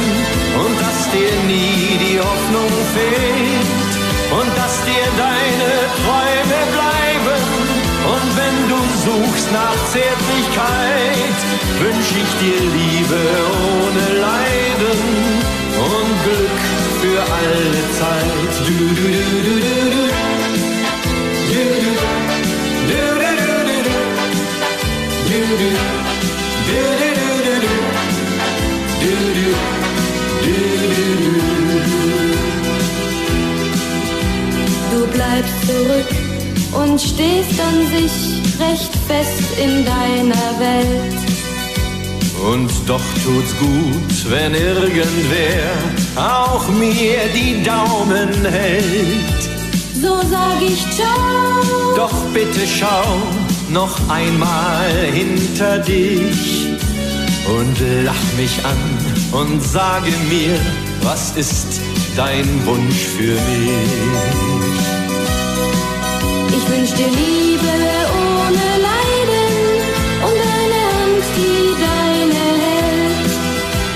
und 0.65 0.77
dass 0.81 1.11
dir 1.13 1.35
nie 1.47 1.99
die 2.05 2.19
Hoffnung 2.21 2.73
fehlt 2.95 3.93
und 4.39 4.51
dass 4.59 4.75
dir 4.85 5.07
deine 5.17 5.46
nach 9.53 9.77
Zärtlichkeit, 9.93 11.39
wünsch 11.81 12.11
ich 12.23 12.33
dir 12.43 12.61
Liebe 12.61 13.23
ohne 13.83 14.05
Leiden 14.21 15.01
und 15.91 16.13
Glück 16.25 16.61
für 17.01 17.21
alle 17.21 17.83
Zeit. 17.99 18.53
Du, 18.67 18.73
du, 18.73 18.95
du, 18.95 19.05
du, 19.05 19.53
du, 19.53 20.01
du. 20.01 20.07
Du, 34.91 35.07
bleibst 35.13 35.67
zurück 35.67 36.11
und 36.73 37.01
stehst 37.01 37.61
an 37.61 37.87
sich 37.87 38.36
recht 38.61 38.93
fest 39.07 39.59
in 39.59 39.85
deiner 39.85 40.59
Welt. 40.59 41.27
Und 42.53 42.71
doch 42.87 43.03
tut's 43.25 43.57
gut, 43.59 44.31
wenn 44.31 44.55
irgendwer 44.55 45.71
auch 46.17 46.69
mir 46.69 47.19
die 47.35 47.63
Daumen 47.63 48.45
hält. 48.45 49.41
So 50.01 50.21
sag 50.31 50.61
ich 50.61 50.85
ciao. 50.95 51.95
Doch 51.97 52.13
bitte 52.35 52.61
schau 52.67 53.23
noch 53.71 53.97
einmal 54.09 54.91
hinter 55.13 55.79
dich 55.79 56.67
und 57.49 57.77
lach 58.05 58.27
mich 58.37 58.65
an 58.65 59.41
und 59.41 59.63
sage 59.63 60.13
mir, 60.29 60.59
was 61.03 61.37
ist 61.37 61.81
dein 62.17 62.67
Wunsch 62.67 63.07
für 63.17 63.35
mich? 63.35 64.77
Ich 66.49 66.69
wünsch 66.71 66.93
dir 66.93 67.09
Liebe 67.09 67.66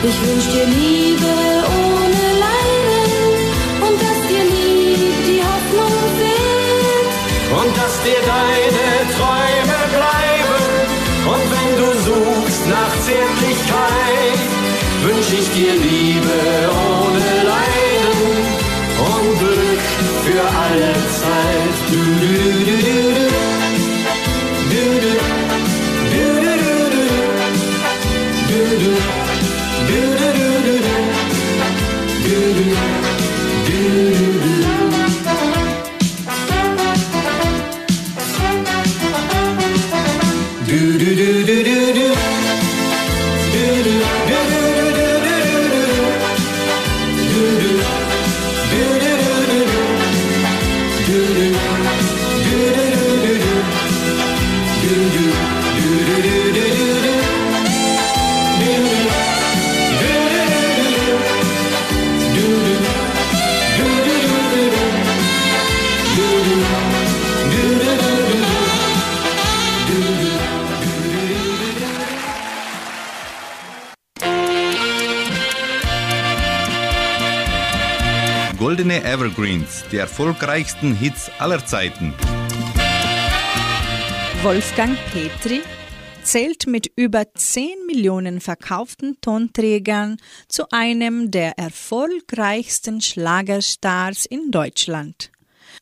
Ich 0.02 0.16
wünsch 0.22 0.48
dir 0.48 0.64
Liebe 0.64 1.32
ohne 1.68 2.24
Leiden 2.46 3.12
und 3.86 3.96
dass 4.00 4.18
dir 4.30 4.44
nie 4.44 4.96
die 5.28 5.42
Hoffnung 5.44 5.94
fehlt. 6.16 7.60
und 7.60 7.76
dass 7.76 7.94
dir 8.06 8.20
deine 8.34 8.88
Träume 9.16 9.78
bleiben. 9.96 10.64
Und 11.32 11.44
wenn 11.52 11.72
du 11.80 11.88
suchst 12.08 12.66
nach 12.66 12.92
Zärtlichkeit, 13.04 14.40
wünsch 15.04 15.32
ich 15.38 15.48
dir 15.52 15.74
Liebe 15.74 16.38
ohne 16.88 17.28
Leiden 17.52 18.20
und 19.12 19.38
Glück 19.38 19.84
für 20.24 20.42
alle 20.64 20.94
Zeit. 21.20 21.76
Du, 21.90 22.00
du, 22.22 22.32
du, 22.64 23.09
Evergreens, 79.10 79.82
die 79.90 79.96
erfolgreichsten 79.96 80.94
Hits 80.94 81.32
aller 81.40 81.66
Zeiten. 81.66 82.14
Wolfgang 84.44 84.96
Petri 85.12 85.62
zählt 86.22 86.68
mit 86.68 86.92
über 86.94 87.24
10 87.34 87.86
Millionen 87.88 88.40
verkauften 88.40 89.20
Tonträgern 89.20 90.16
zu 90.46 90.70
einem 90.70 91.32
der 91.32 91.58
erfolgreichsten 91.58 93.00
Schlagerstars 93.00 94.26
in 94.26 94.52
Deutschland. 94.52 95.32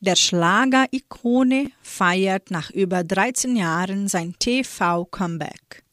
Der 0.01 0.15
Schlager-Ikone 0.15 1.69
feiert 1.83 2.49
nach 2.49 2.71
über 2.71 3.03
13 3.03 3.55
Jahren 3.55 4.07
sein 4.07 4.33
TV-Comeback. 4.39 5.83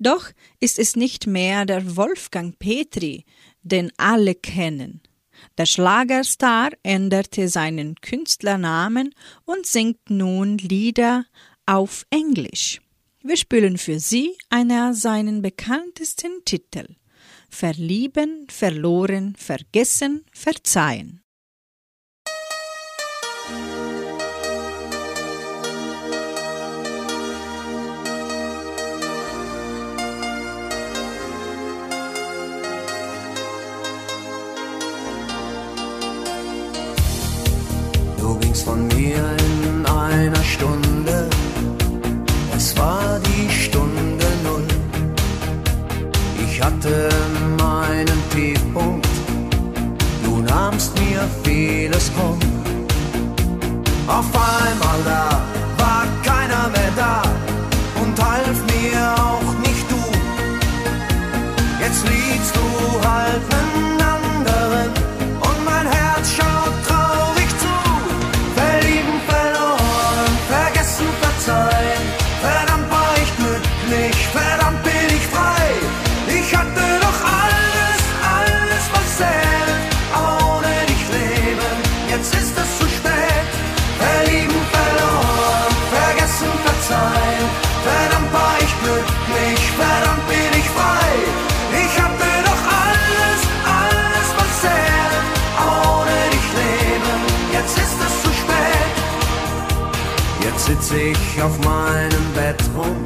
Doch 0.00 0.30
ist 0.58 0.76
es 0.80 0.96
nicht 0.96 1.28
mehr 1.28 1.66
der 1.66 1.96
Wolfgang 1.96 2.58
Petri, 2.58 3.26
den 3.62 3.92
alle 3.96 4.34
kennen. 4.34 5.02
Der 5.60 5.66
Schlagerstar 5.66 6.70
änderte 6.82 7.46
seinen 7.50 7.94
Künstlernamen 7.96 9.14
und 9.44 9.66
singt 9.66 10.08
nun 10.08 10.56
Lieder 10.56 11.26
auf 11.66 12.06
Englisch. 12.08 12.80
Wir 13.22 13.36
spielen 13.36 13.76
für 13.76 14.00
Sie 14.00 14.38
einer 14.48 14.94
seinen 14.94 15.42
bekanntesten 15.42 16.46
Titel. 16.46 16.94
Verlieben, 17.50 18.46
verloren, 18.48 19.36
vergessen, 19.36 20.24
verzeihen. 20.32 21.19
Hatte 46.82 47.10
meinen 47.58 48.22
Tiefpunkt, 48.30 49.06
du 50.24 50.38
nahmst 50.38 50.98
mir 50.98 51.28
vieles 51.44 52.10
krumm. 52.14 52.38
Auf 54.06 54.24
einmal 54.34 54.98
da 55.04 55.42
war 55.76 56.06
keiner 56.24 56.70
mehr 56.70 56.90
da 56.96 57.20
und 58.00 58.18
half 58.18 58.64
mir 58.72 59.14
auch 59.14 59.52
nicht 59.60 59.90
du. 59.90 60.02
Jetzt 61.84 62.02
liegst 62.08 62.56
du 62.56 63.06
halt 63.06 63.42
auf 101.42 101.58
meinem 101.64 102.24
Bett 102.34 102.62
rum, 102.76 102.96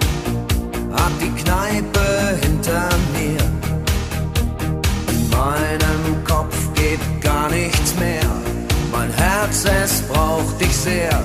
hab 0.93 1.13
die 1.21 1.31
Kneipe 1.43 2.39
hinter 2.43 2.89
mir. 3.13 3.39
In 5.09 5.31
meinem 5.31 6.25
Kopf 6.25 6.57
geht 6.75 7.01
gar 7.21 7.49
nichts 7.51 7.95
mehr, 7.99 8.27
mein 8.93 9.11
Herz, 9.13 9.65
es 9.65 10.03
braucht 10.03 10.61
dich 10.61 10.75
sehr. 10.77 11.23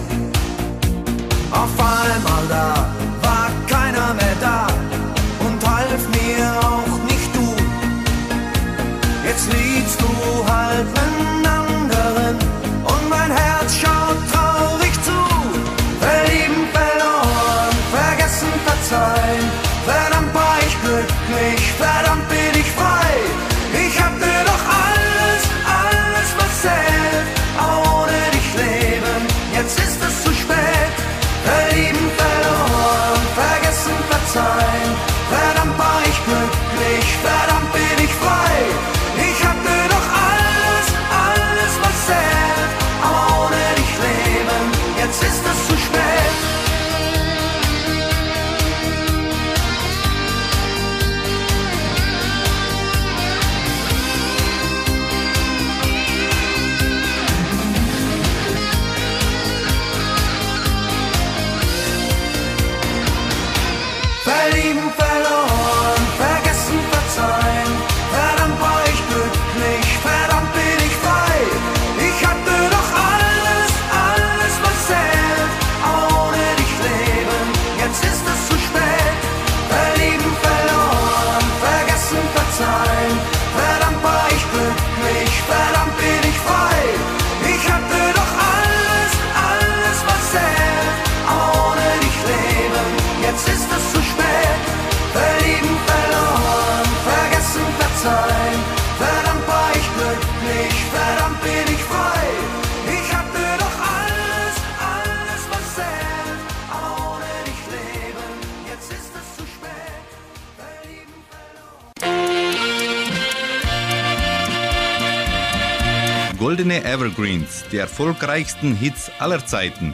Evergreens, 116.83 117.63
die 117.71 117.77
erfolgreichsten 117.77 118.75
Hits 118.75 119.11
aller 119.19 119.45
Zeiten. 119.45 119.93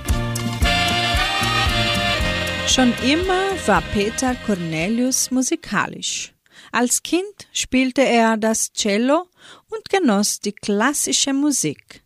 Schon 2.68 2.94
immer 3.04 3.52
war 3.68 3.82
Peter 3.94 4.36
Cornelius 4.46 5.32
musikalisch. 5.32 6.34
Als 6.72 7.04
Kind 7.04 7.48
spielte 7.54 8.02
er 8.02 8.38
das 8.38 8.74
Cello 8.74 9.30
und 9.70 9.90
genoss 9.90 10.40
die 10.40 10.52
klassische 10.52 11.34
Musik. 11.34 12.04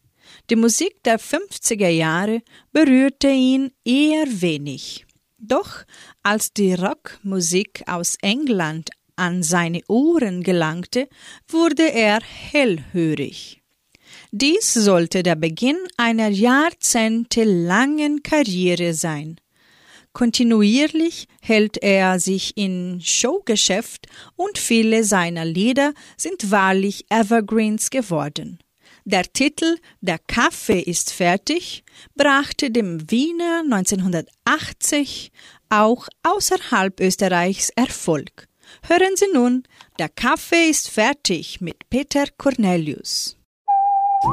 Die 0.49 0.55
Musik 0.55 1.03
der 1.03 1.19
50er 1.19 1.89
Jahre 1.89 2.41
berührte 2.71 3.29
ihn 3.29 3.71
eher 3.83 4.25
wenig. 4.27 5.05
Doch 5.37 5.85
als 6.23 6.53
die 6.53 6.73
Rockmusik 6.73 7.83
aus 7.87 8.17
England 8.21 8.89
an 9.15 9.43
seine 9.43 9.81
Ohren 9.87 10.43
gelangte, 10.43 11.09
wurde 11.47 11.91
er 11.91 12.21
hellhörig. 12.21 13.58
Dies 14.31 14.75
sollte 14.75 15.23
der 15.23 15.35
Beginn 15.35 15.77
einer 15.97 16.27
jahrzehntelangen 16.27 18.21
Karriere 18.21 18.93
sein. 18.93 19.41
Kontinuierlich 20.13 21.25
hält 21.41 21.81
er 21.81 22.19
sich 22.19 22.55
in 22.55 23.01
Showgeschäft 23.01 24.05
und 24.35 24.59
viele 24.59 25.03
seiner 25.03 25.45
Lieder 25.45 25.93
sind 26.15 26.51
wahrlich 26.51 27.05
Evergreens 27.09 27.89
geworden. 27.89 28.59
Der 29.03 29.23
Titel 29.23 29.77
Der 30.01 30.19
Kaffee 30.19 30.81
ist 30.81 31.11
fertig 31.11 31.83
brachte 32.15 32.69
dem 32.69 33.09
Wiener 33.09 33.63
1980 33.63 35.31
auch 35.69 36.07
außerhalb 36.21 36.99
Österreichs 36.99 37.71
Erfolg. 37.75 38.47
Hören 38.87 39.15
Sie 39.15 39.31
nun, 39.33 39.63
Der 39.97 40.09
Kaffee 40.09 40.69
ist 40.69 40.87
fertig 40.87 41.61
mit 41.61 41.89
Peter 41.89 42.25
Cornelius. 42.37 43.38
Der 44.21 44.27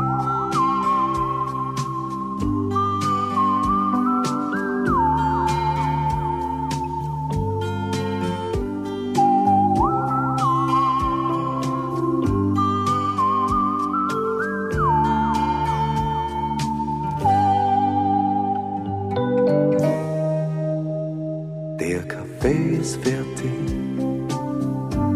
Kaffee 22.09 22.79
ist 22.81 22.97
fertig, 22.97 23.53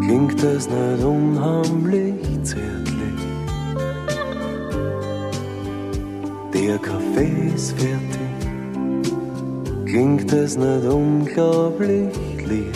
klingt 0.01 0.41
das 0.41 0.69
nicht 0.69 1.05
unheimlich 1.05 1.90
nicht 10.61 10.87
unglaublich 10.87 12.15
lieb? 12.47 12.75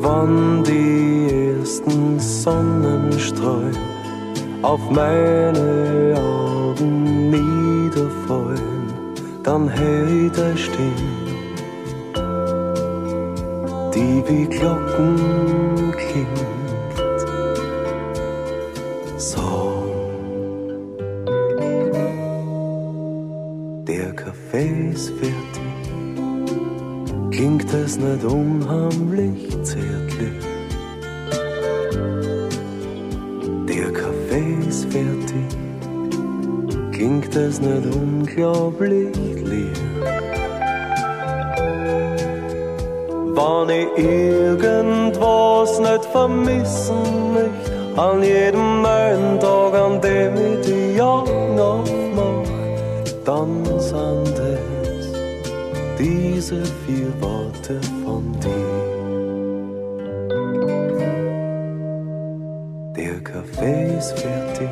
Wann 0.00 0.64
die 0.64 1.58
ersten 1.60 2.18
Sonnenstrahlen 2.18 3.76
auf 4.62 4.80
meine 4.90 6.14
Augen 6.18 7.30
niederfallen, 7.30 8.86
dann 9.44 9.68
ich 10.26 10.32
da 10.32 10.56
stehen, 10.56 11.12
die 13.94 14.22
wie 14.26 14.46
Glocken 14.46 15.61
irgendwas 43.96 45.78
nicht 45.78 46.04
vermissen 46.06 47.34
möchte, 47.34 48.00
an 48.00 48.22
jedem 48.22 48.82
neuen 48.82 49.38
Tag, 49.40 49.74
an 49.74 50.00
dem 50.00 50.34
ich 50.36 50.66
die 50.66 51.00
Augen 51.00 51.58
aufmach, 51.58 52.48
dann 53.24 53.64
sind 53.78 54.38
es 54.38 55.12
diese 55.98 56.64
vier 56.86 57.12
Worte 57.20 57.80
von 58.04 58.32
dir. 58.40 58.82
Der 62.96 63.20
Kaffee 63.20 63.96
ist 63.98 64.18
fertig, 64.18 64.70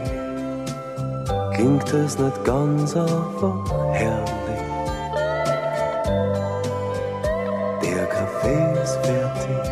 klingt 1.55 1.93
es 1.93 2.19
nicht 2.19 2.45
ganz 2.45 2.97
einfach 2.97 3.71
herrlich. 3.93 4.40
Ist 8.91 9.07
fertig, 9.07 9.71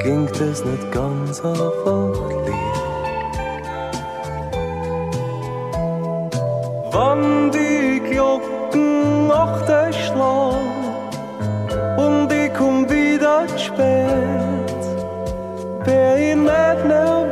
klingt 0.00 0.38
es 0.38 0.62
nicht 0.62 0.92
ganz 0.92 1.42
einfach 1.42 2.12
leer. 2.44 2.74
Wann 6.92 7.50
die 7.50 8.02
Glocken 8.10 9.30
acht 9.32 9.94
schlagen 9.94 10.58
und 11.96 12.30
ich 12.30 12.52
komm 12.52 12.86
wieder 12.90 13.48
spät, 13.56 14.82
wär 15.86 16.16
ich 16.18 16.36
nicht 16.36 16.84
nervös, 16.84 17.28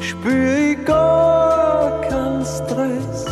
spür 0.00 0.72
ich 0.72 0.84
gar 0.84 2.00
keinen 2.08 2.44
Stress, 2.44 3.24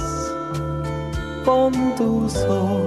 wann 1.44 1.74
du 1.98 2.28
sagst, 2.28 2.83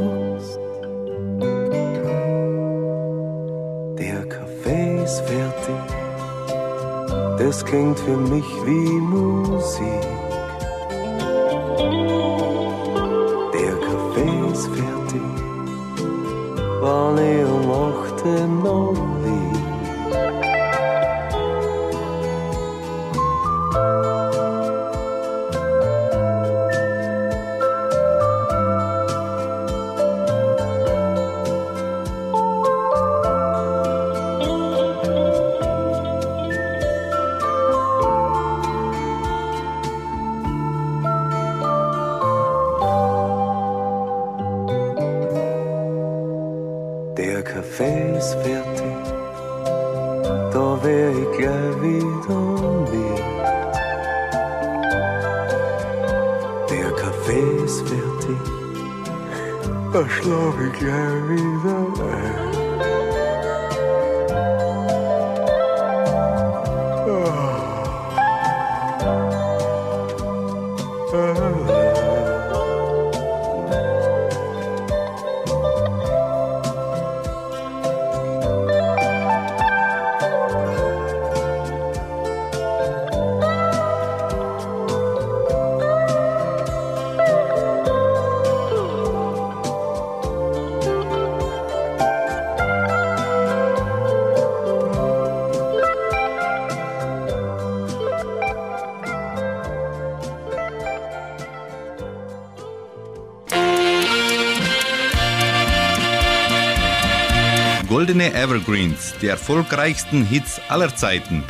klingt 7.68 8.00
für 8.00 8.18
mich 8.18 8.48
wie 8.66 9.00
Musik. 9.00 10.07
Evergreens, 108.38 109.14
die 109.20 109.28
erfolgreichsten 109.30 110.24
Hits 110.24 110.62
aller 110.70 110.96
Zeiten. 110.96 111.44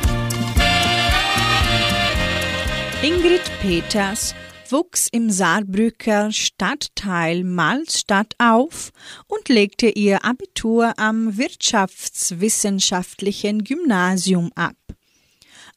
Ingrid 3.02 3.42
Peters 3.60 4.34
wuchs 4.70 5.08
im 5.12 5.30
Saarbrücker 5.30 6.32
Stadtteil 6.32 7.44
Malstadt 7.44 8.32
auf 8.38 8.92
und 9.26 9.50
legte 9.50 9.90
ihr 9.90 10.24
Abitur 10.24 10.94
am 10.96 11.36
Wirtschaftswissenschaftlichen 11.36 13.64
Gymnasium 13.64 14.50
ab. 14.54 14.78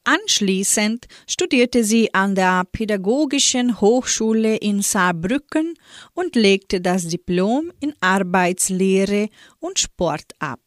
Anschließend 0.05 1.07
studierte 1.27 1.83
sie 1.83 2.13
an 2.13 2.35
der 2.35 2.63
Pädagogischen 2.71 3.81
Hochschule 3.81 4.55
in 4.55 4.81
Saarbrücken 4.81 5.73
und 6.13 6.37
legte 6.37 6.79
das 6.79 7.09
Diplom 7.09 7.73
in 7.81 7.93
Arbeitslehre 7.99 9.27
und 9.59 9.77
Sport 9.77 10.35
ab. 10.39 10.61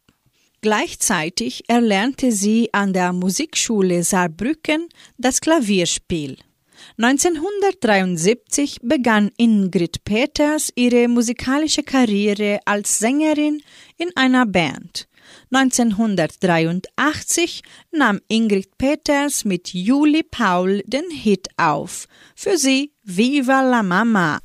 Gleichzeitig 0.65 1.63
erlernte 1.67 2.31
sie 2.31 2.73
an 2.73 2.91
der 2.91 3.13
Musikschule 3.13 4.03
Saarbrücken 4.03 4.89
das 5.15 5.39
Klavierspiel. 5.39 6.37
1973 6.97 8.79
begann 8.81 9.29
Ingrid 9.37 10.03
Peters 10.05 10.71
ihre 10.73 11.07
musikalische 11.07 11.83
Karriere 11.83 12.61
als 12.65 12.97
Sängerin 12.97 13.61
in 13.97 14.09
einer 14.15 14.47
Band. 14.47 15.07
1983 15.51 17.61
nahm 17.91 18.19
Ingrid 18.27 18.75
Peters 18.79 19.45
mit 19.45 19.71
Julie 19.71 20.23
Paul 20.23 20.81
den 20.87 21.11
Hit 21.11 21.47
auf. 21.57 22.07
Für 22.35 22.57
sie 22.57 22.91
Viva 23.03 23.61
la 23.61 23.83
Mama. 23.83 24.39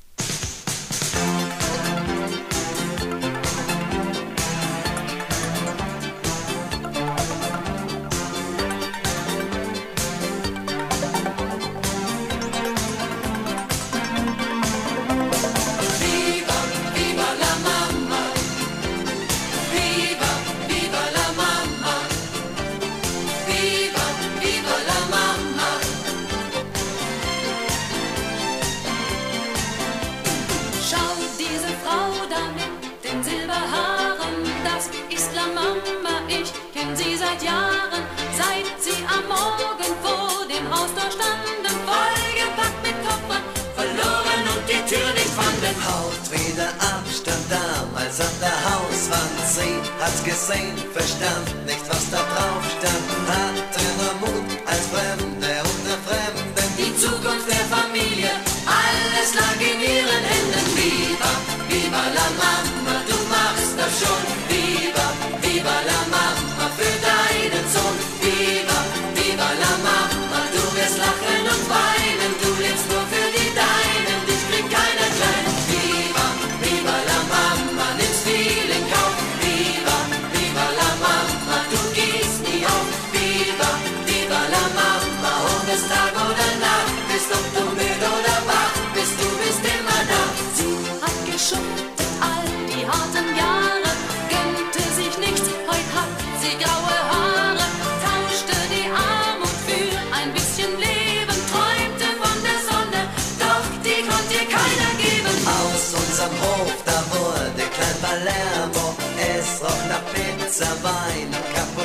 Haut 45.87 46.25
wieder 46.31 46.71
Abstand 46.93 47.45
damals 47.49 48.21
an 48.21 48.35
der 48.41 48.59
Hauswand. 48.69 49.37
Sie 49.55 49.75
hat's 50.01 50.23
gesehen, 50.25 50.77
verstand 50.93 51.49
nicht, 51.67 51.85
was 51.89 52.11
da 52.11 52.19
drauf 52.19 52.65
stand. 52.77 53.07
Hatte 53.31 53.85
nur 53.99 54.15
Mut 54.23 54.51
als 54.67 54.85
Fremde 54.93 55.53
unter 55.73 55.97
Fremden. 56.07 56.67
Die 56.79 56.93
Zukunft 56.97 57.49
der 57.49 57.65
Familie, 57.77 58.33
alles 58.67 59.31
lag 59.35 59.59
in 59.61 59.81
ihren 59.81 60.23
Händen. 60.31 60.67
Viva, 60.77 61.33
viva 61.69 62.05
la 62.17 62.27
Mama, 62.41 62.80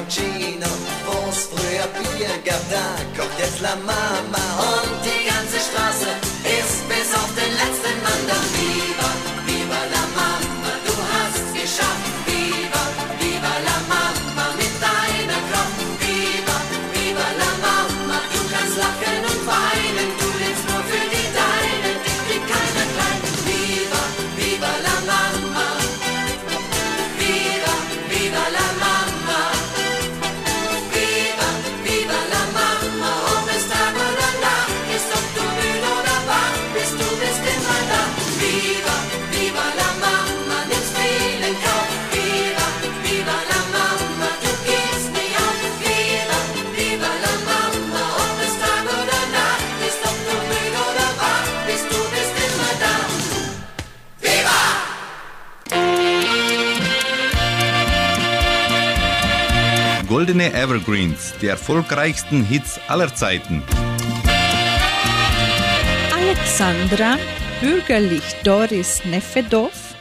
und 0.06 0.14
Cappuccino. 0.14 0.68
Wo's 1.06 1.48
früher 1.48 1.88
Bier 1.98 2.30
gab, 2.44 2.62
da 2.70 2.86
kocht 3.18 3.40
jetzt 3.40 3.62
La 3.62 3.76
Mama. 3.76 4.46
Und 4.60 5.04
die 5.04 5.28
ganze 5.28 5.58
Straße 5.60 6.10
ist 6.44 6.88
bis 6.88 7.14
auf 7.14 7.30
den 7.36 7.52
letzten 7.54 8.02
Mann. 8.04 8.16
Viva, 8.54 8.75
Goldene 60.46 60.54
Evergreens, 60.54 61.34
die 61.42 61.48
erfolgreichsten 61.48 62.44
Hits 62.44 62.80
aller 62.88 63.14
Zeiten. 63.16 63.64
Alexandra, 66.14 67.18
bürgerlich 67.62 68.24
Doris 68.44 69.04
Nefedov, 69.06 69.96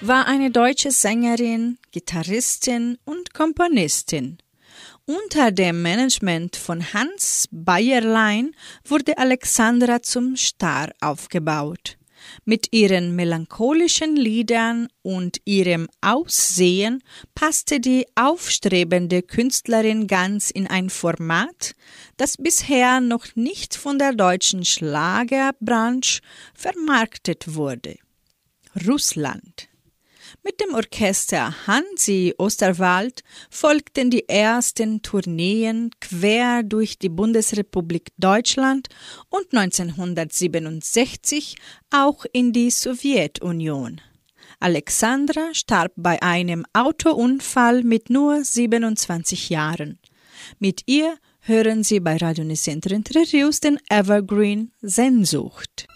war 0.00 0.26
eine 0.26 0.52
deutsche 0.52 0.92
Sängerin, 0.92 1.78
Gitarristin 1.90 2.98
und 3.04 3.34
Komponistin. 3.34 4.38
Unter 5.04 5.50
dem 5.50 5.82
Management 5.82 6.54
von 6.54 6.92
Hans 6.92 7.48
Bayerlein 7.50 8.52
wurde 8.84 9.18
Alexandra 9.18 10.00
zum 10.02 10.36
Star 10.36 10.90
aufgebaut. 11.00 11.97
Mit 12.50 12.68
ihren 12.72 13.14
melancholischen 13.14 14.16
Liedern 14.16 14.88
und 15.02 15.36
ihrem 15.44 15.86
Aussehen 16.00 17.04
passte 17.34 17.78
die 17.78 18.06
aufstrebende 18.14 19.20
Künstlerin 19.20 20.06
ganz 20.06 20.50
in 20.50 20.66
ein 20.66 20.88
Format, 20.88 21.74
das 22.16 22.38
bisher 22.38 23.02
noch 23.02 23.26
nicht 23.36 23.76
von 23.76 23.98
der 23.98 24.14
deutschen 24.14 24.64
Schlagerbranche 24.64 26.22
vermarktet 26.54 27.54
wurde. 27.54 27.96
Russland. 28.86 29.67
Mit 30.48 30.60
dem 30.62 30.74
Orchester 30.74 31.54
Hansi 31.66 32.34
Osterwald 32.38 33.22
folgten 33.50 34.08
die 34.08 34.26
ersten 34.30 35.02
Tourneen 35.02 35.90
quer 36.00 36.62
durch 36.62 36.98
die 36.98 37.10
Bundesrepublik 37.10 38.12
Deutschland 38.16 38.88
und 39.28 39.52
1967 39.52 41.56
auch 41.90 42.24
in 42.32 42.54
die 42.54 42.70
Sowjetunion. 42.70 44.00
Alexandra 44.58 45.52
starb 45.52 45.92
bei 45.96 46.22
einem 46.22 46.64
Autounfall 46.72 47.82
mit 47.82 48.08
nur 48.08 48.42
27 48.42 49.50
Jahren. 49.50 49.98
Mit 50.58 50.80
ihr 50.86 51.18
hören 51.40 51.84
Sie 51.84 52.00
bei 52.00 52.16
Radio 52.16 52.44
Nicentro 52.44 52.96
Rios 53.34 53.60
den 53.60 53.78
Evergreen 53.90 54.72
Sehnsucht. 54.80 55.86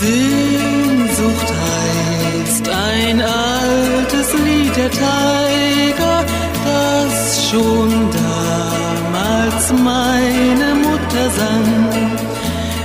Sehnsucht 0.00 1.48
heißt 1.66 2.68
ein 2.68 3.20
altes 3.20 4.32
Lied 4.44 4.76
der 4.76 4.90
Tiger, 4.90 6.24
das 6.64 7.50
schon 7.50 7.90
damals 8.12 9.72
meine 9.72 10.68
Mutter 10.86 11.24
sang. 11.38 11.66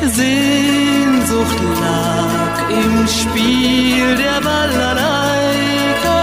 Sehnsucht 0.09 1.59
lag 1.83 2.53
im 2.81 3.07
Spiel 3.07 4.15
der 4.15 4.41
Balalaika, 4.41 6.15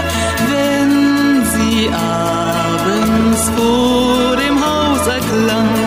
wenn 0.51 1.45
sie 1.53 1.89
abends 1.89 3.49
vor 3.55 4.35
dem 4.35 4.59
Haus 4.59 5.07
erklang 5.07 5.80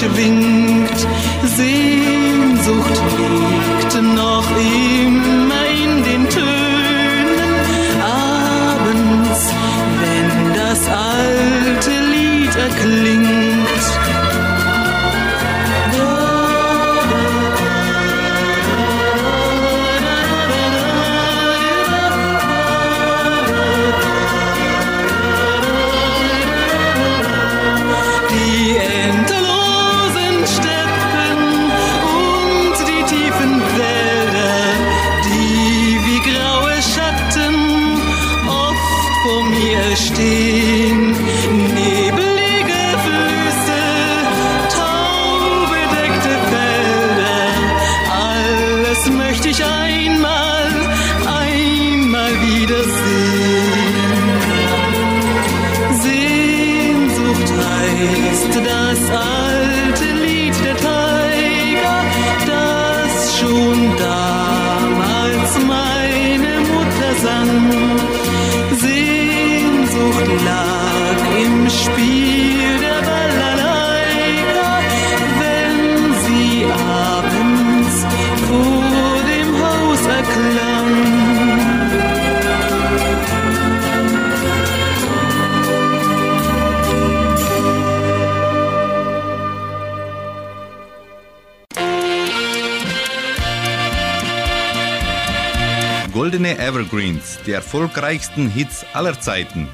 shiving 0.00 0.89
Die 97.46 97.52
erfolgreichsten 97.52 98.50
Hits 98.50 98.84
aller 98.92 99.18
Zeiten. 99.20 99.68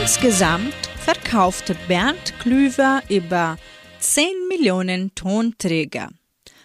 Insgesamt 0.00 0.74
verkaufte 0.98 1.76
Bernd 1.88 2.34
Klüver 2.40 3.02
über 3.08 3.56
10 4.00 4.26
Millionen 4.48 5.14
Tonträger, 5.14 6.10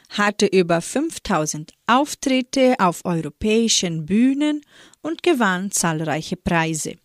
hatte 0.10 0.48
über 0.48 0.82
5000 0.82 1.72
Auftritte 1.88 2.76
auf 2.80 3.06
europäischen 3.06 4.06
Bühnen 4.06 4.62
und 5.02 5.24
gewann 5.24 5.72
zahlreiche 5.72 6.38
Preise. 6.38 6.96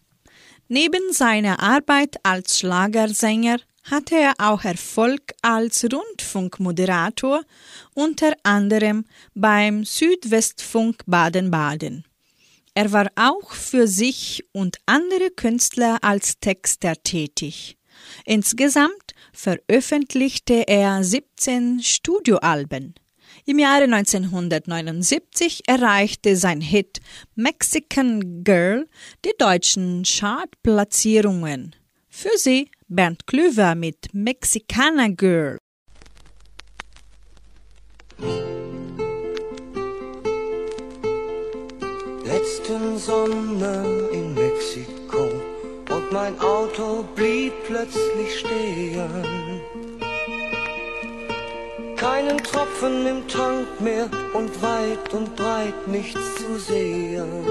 Neben 0.69 1.13
seiner 1.13 1.61
Arbeit 1.63 2.17
als 2.25 2.59
Schlagersänger 2.59 3.59
hatte 3.85 4.17
er 4.17 4.35
auch 4.39 4.65
Erfolg 4.65 5.35
als 5.43 5.85
Rundfunkmoderator, 5.85 7.43
unter 7.95 8.33
anderem 8.43 9.05
beim 9.35 9.85
Südwestfunk 9.85 11.03
Baden-Baden. 11.07 12.06
Er 12.77 12.93
war 12.93 13.11
auch 13.17 13.53
für 13.53 13.89
sich 13.89 14.45
und 14.53 14.77
andere 14.85 15.31
Künstler 15.31 15.97
als 16.03 16.39
Texter 16.41 16.93
tätig. 17.03 17.79
Insgesamt 18.27 19.15
veröffentlichte 19.33 20.69
er 20.69 21.03
17 21.03 21.81
Studioalben. 21.83 22.95
Im 23.47 23.59
Jahre 23.59 23.85
1979 23.85 25.63
erreichte 25.67 26.37
sein 26.37 26.61
Hit 26.61 27.01
Mexican 27.35 28.45
Girl 28.45 28.87
die 29.25 29.33
deutschen 29.39 30.03
Chartplatzierungen. 30.03 31.75
Für 32.11 32.37
sie 32.37 32.71
Bernd 32.89 33.27
Klüver 33.27 33.75
mit 33.75 34.13
Mexicana 34.13 35.09
Girl. 35.09 35.57
Letzten 42.27 42.99
Sommer 42.99 43.85
in 44.11 44.35
Mexiko 44.35 45.31
und 45.91 46.13
mein 46.13 46.39
Auto 46.41 47.05
blieb 47.15 47.53
plötzlich 47.69 48.41
stehen. 48.41 49.61
Keinen 51.97 52.39
Tropfen 52.39 53.07
im 53.07 53.29
Tank 53.29 53.81
mehr 53.81 54.09
und 54.35 54.51
weit 54.61 55.15
und 55.15 55.37
breit 55.37 55.87
nichts 55.87 56.21
zu 56.35 56.59
sehen. 56.59 57.45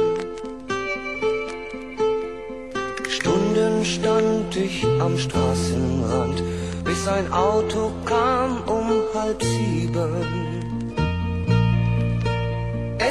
Stunden 3.08 3.86
stand 3.86 4.58
ich 4.58 4.86
am 5.00 5.18
Straßenrand, 5.18 6.44
bis 6.84 7.08
ein 7.08 7.32
Auto 7.32 7.94
kam 8.04 8.62
um 8.68 8.92
halb 9.14 9.42
sieben. 9.42 10.55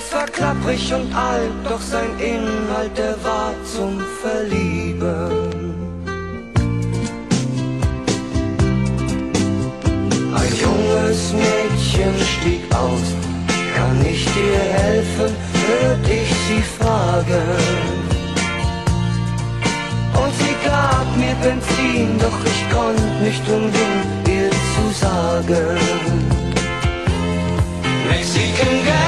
Es 0.07 0.12
war 0.12 0.26
klapprig 0.26 0.92
und 0.92 1.14
alt, 1.14 1.50
doch 1.64 1.80
sein 1.80 2.11
Inhalt, 2.18 2.96
der 2.96 3.16
war 3.24 3.55
zum 3.64 4.02
Verlieben. 4.20 5.74
Ein 10.34 10.52
junges 10.64 11.32
Mädchen 11.32 12.14
stieg 12.32 12.62
aus, 12.74 13.07
kann 13.74 13.98
ich 14.05 14.24
dir 14.34 14.59
helfen, 14.82 15.34
hört 15.68 16.07
ich 16.07 16.30
sie 16.48 16.62
fragen. 16.78 17.48
Und 20.22 20.32
sie 20.40 20.57
gab 20.68 21.07
mir 21.16 21.34
Benzin, 21.42 22.18
doch 22.18 22.40
ich 22.44 22.76
konnte 22.76 23.02
nicht 23.22 23.48
umhin, 23.48 24.02
ihr 24.28 24.50
zu 24.50 24.84
sagen. 25.00 25.78
Mexican 28.07 28.84
Girl, 28.84 29.03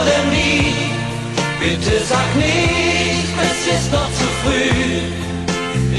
oder 0.00 0.20
nie, 0.30 0.74
bitte 1.60 1.94
sag 2.04 2.28
nicht, 2.36 3.30
es 3.48 3.60
ist 3.74 3.92
noch 3.92 4.10
zu 4.18 4.26
früh. 4.42 5.16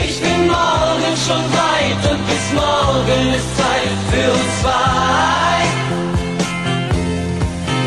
Ich 0.06 0.18
bin 0.22 0.40
morgen 0.48 1.14
schon 1.26 1.44
weit 1.62 2.02
und 2.12 2.22
bis 2.30 2.46
morgen 2.54 3.24
ist 3.38 3.50
Zeit 3.60 4.00
für 4.10 4.30
uns 4.38 4.52
zwei. 4.62 5.58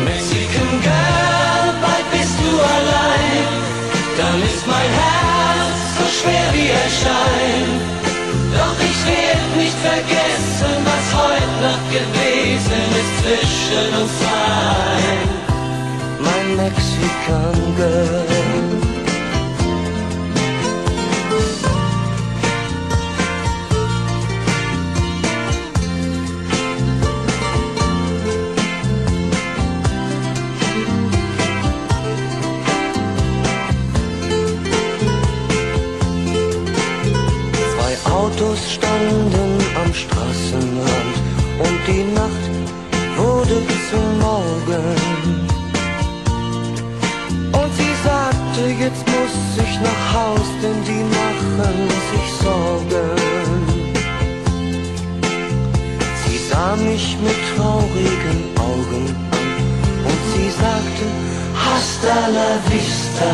Mexican 0.07 0.71
Girl, 0.87 1.67
bald 1.83 2.07
bist 2.15 2.35
du 2.43 2.51
allein, 2.75 3.47
dann 4.19 4.37
ist 4.51 4.63
mein 4.67 4.91
Herz 5.01 5.79
so 5.97 6.05
schwer 6.17 6.47
wie 6.55 6.69
ein 6.81 6.91
Stein. 6.99 7.67
Doch 8.55 8.77
ich 8.89 8.99
werd 9.11 9.49
nicht 9.61 9.77
vergessen, 9.89 10.75
was 10.89 11.05
heute 11.21 11.55
Nacht 11.65 11.87
gewesen 11.97 12.83
ist 13.01 13.13
zwischen 13.21 14.01
uns 14.01 14.11
zwei. 14.19 15.40
Mexican 16.55 17.75
Girl. 17.77 18.25
Zwei 37.73 38.11
Autos 38.11 38.73
standen 38.73 39.57
am 39.83 39.93
Straßenrand 39.93 41.15
und 41.59 41.79
die 41.87 42.03
Nacht 42.13 42.51
wurde 43.17 43.61
zum 43.89 44.19
Morgen. 44.19 45.50
Sagte, 48.51 48.69
jetzt 48.79 49.05
muss 49.07 49.65
ich 49.65 49.79
nach 49.79 50.13
Haus, 50.13 50.47
denn 50.61 50.83
die 50.83 51.03
machen 51.03 51.89
sich 52.11 52.27
Sorgen. 52.43 53.65
Sie 56.25 56.37
sah 56.49 56.75
mich 56.75 57.17
mit 57.21 57.37
traurigen 57.55 58.41
Augen 58.57 59.15
an 59.31 59.51
und 60.09 60.21
sie 60.33 60.49
sagte, 60.49 61.05
hasta 61.55 62.27
la 62.27 62.51
vista. 62.69 63.31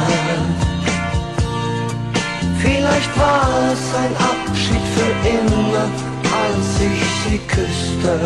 Vielleicht 2.59 3.17
war 3.17 3.49
es 3.71 3.83
ein 4.03 4.13
Abschied 4.33 4.85
für 4.95 5.13
immer, 5.29 5.85
als 6.43 6.67
ich 6.89 7.01
sie 7.23 7.39
küsste. 7.47 8.19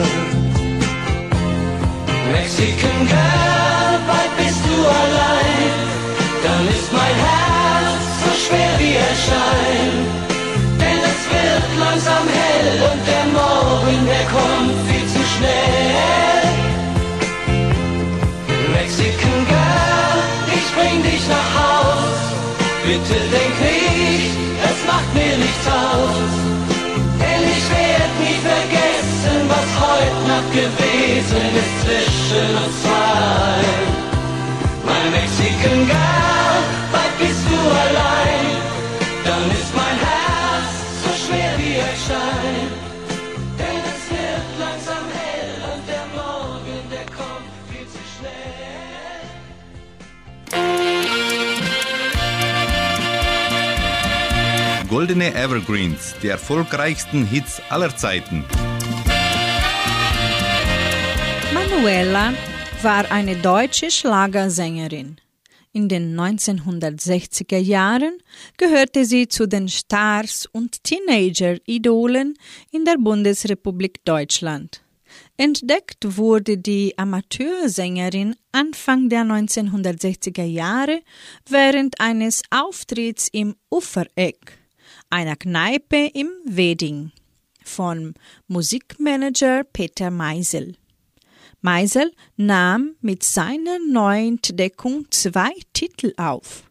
Mexican 2.31 3.07
Girl, 3.07 3.99
bald 4.07 4.37
bist 4.37 4.61
du 4.65 4.87
allein, 4.87 5.90
dann 6.43 6.67
ist 6.67 6.91
mein 6.91 7.15
Herz 7.27 8.03
so 8.23 8.31
schwer 8.43 8.73
wie 8.79 8.95
er 8.95 9.15
scheint. 9.25 10.05
Denn 10.81 10.99
es 11.11 11.21
wird 11.33 11.65
langsam 11.85 12.25
hell 12.37 12.73
und 12.89 13.01
der 13.11 13.25
Morgen, 13.39 13.99
der 14.13 14.25
kommt 14.35 14.75
viel 14.87 15.05
zu 15.13 15.21
schnell. 15.33 16.41
Mexican 18.75 19.39
Girl, 19.51 20.17
ich 20.57 20.67
bring 20.75 20.97
dich 21.09 21.23
nach 21.35 21.49
Haus, 21.61 22.17
bitte 22.85 23.17
denk 23.35 23.55
nicht, 23.69 24.35
es 24.69 24.79
macht 24.91 25.09
mir 25.13 25.35
nichts 25.45 25.65
aus. 25.67 26.31
Denn 27.21 27.41
ich 27.55 27.65
werd 27.77 28.13
nie 28.23 28.39
vergessen, 28.51 29.39
was 29.53 29.67
heute 29.85 30.19
Nacht 30.31 30.51
gewesen 30.61 31.43
ist 31.61 31.75
zwischen 31.83 32.49
uns 32.63 32.75
zwei. 32.83 33.91
Mein 34.87 35.11
Mexican 35.11 35.79
Girl, 35.87 36.30
allein, 37.85 38.45
dann 39.25 39.51
ist 39.51 39.75
mein 39.75 39.97
Herz 40.07 40.71
so 41.03 41.09
schwer 41.25 41.51
wie 41.57 41.75
zu 47.85 48.01
schnell. 48.13 49.01
Goldene 54.89 55.33
Evergreens, 55.33 56.15
die 56.21 56.27
erfolgreichsten 56.27 57.25
Hits 57.25 57.61
aller 57.69 57.95
Zeiten. 57.95 58.43
Manuela 61.53 62.33
war 62.81 63.09
eine 63.09 63.37
deutsche 63.37 63.89
Schlagersängerin. 63.89 65.17
In 65.73 65.87
den 65.87 66.19
1960er 66.19 67.57
Jahren 67.57 68.17
gehörte 68.57 69.05
sie 69.05 69.29
zu 69.29 69.47
den 69.47 69.69
Stars 69.69 70.45
und 70.51 70.83
Teenager-Idolen 70.83 72.33
in 72.71 72.83
der 72.83 72.97
Bundesrepublik 72.97 74.03
Deutschland. 74.03 74.81
Entdeckt 75.37 76.17
wurde 76.17 76.57
die 76.57 76.97
Amateursängerin 76.97 78.35
Anfang 78.51 79.07
der 79.07 79.21
1960er 79.23 80.43
Jahre 80.43 81.01
während 81.47 82.01
eines 82.01 82.41
Auftritts 82.49 83.29
im 83.31 83.55
Ufereck, 83.69 84.59
einer 85.09 85.37
Kneipe 85.37 86.11
im 86.13 86.29
Weding, 86.43 87.11
von 87.63 88.13
Musikmanager 88.47 89.63
Peter 89.63 90.11
Meisel. 90.11 90.75
Meisel 91.61 92.11
nahm 92.37 92.95
mit 93.01 93.23
seiner 93.23 93.77
neuen 93.87 94.37
Entdeckung 94.37 95.05
zwei 95.11 95.51
Titel 95.73 96.11
auf. 96.17 96.63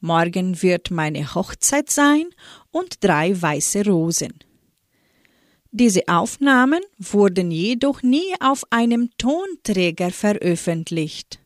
Morgen 0.00 0.62
wird 0.62 0.90
meine 0.90 1.34
Hochzeit 1.34 1.90
sein 1.90 2.30
und 2.70 3.04
drei 3.04 3.40
weiße 3.40 3.84
Rosen. 3.84 4.32
Diese 5.72 6.08
Aufnahmen 6.08 6.80
wurden 6.98 7.50
jedoch 7.50 8.02
nie 8.02 8.34
auf 8.40 8.64
einem 8.70 9.10
Tonträger 9.18 10.10
veröffentlicht. 10.10 11.38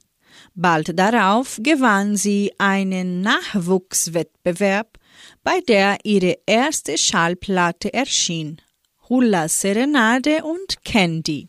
Bald 0.54 0.96
darauf 0.96 1.58
gewann 1.60 2.16
sie 2.16 2.52
einen 2.58 3.22
Nachwuchswettbewerb, 3.22 4.98
bei 5.42 5.60
der 5.66 5.98
ihre 6.04 6.38
erste 6.46 6.96
Schallplatte 6.96 7.92
erschien, 7.92 8.60
Hula 9.08 9.48
Serenade 9.48 10.44
und 10.44 10.82
Candy. 10.84 11.48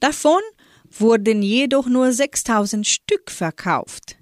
Davon 0.00 0.40
wurden 0.90 1.42
jedoch 1.42 1.86
nur 1.86 2.12
6000 2.12 2.86
Stück 2.86 3.30
verkauft. 3.30 4.16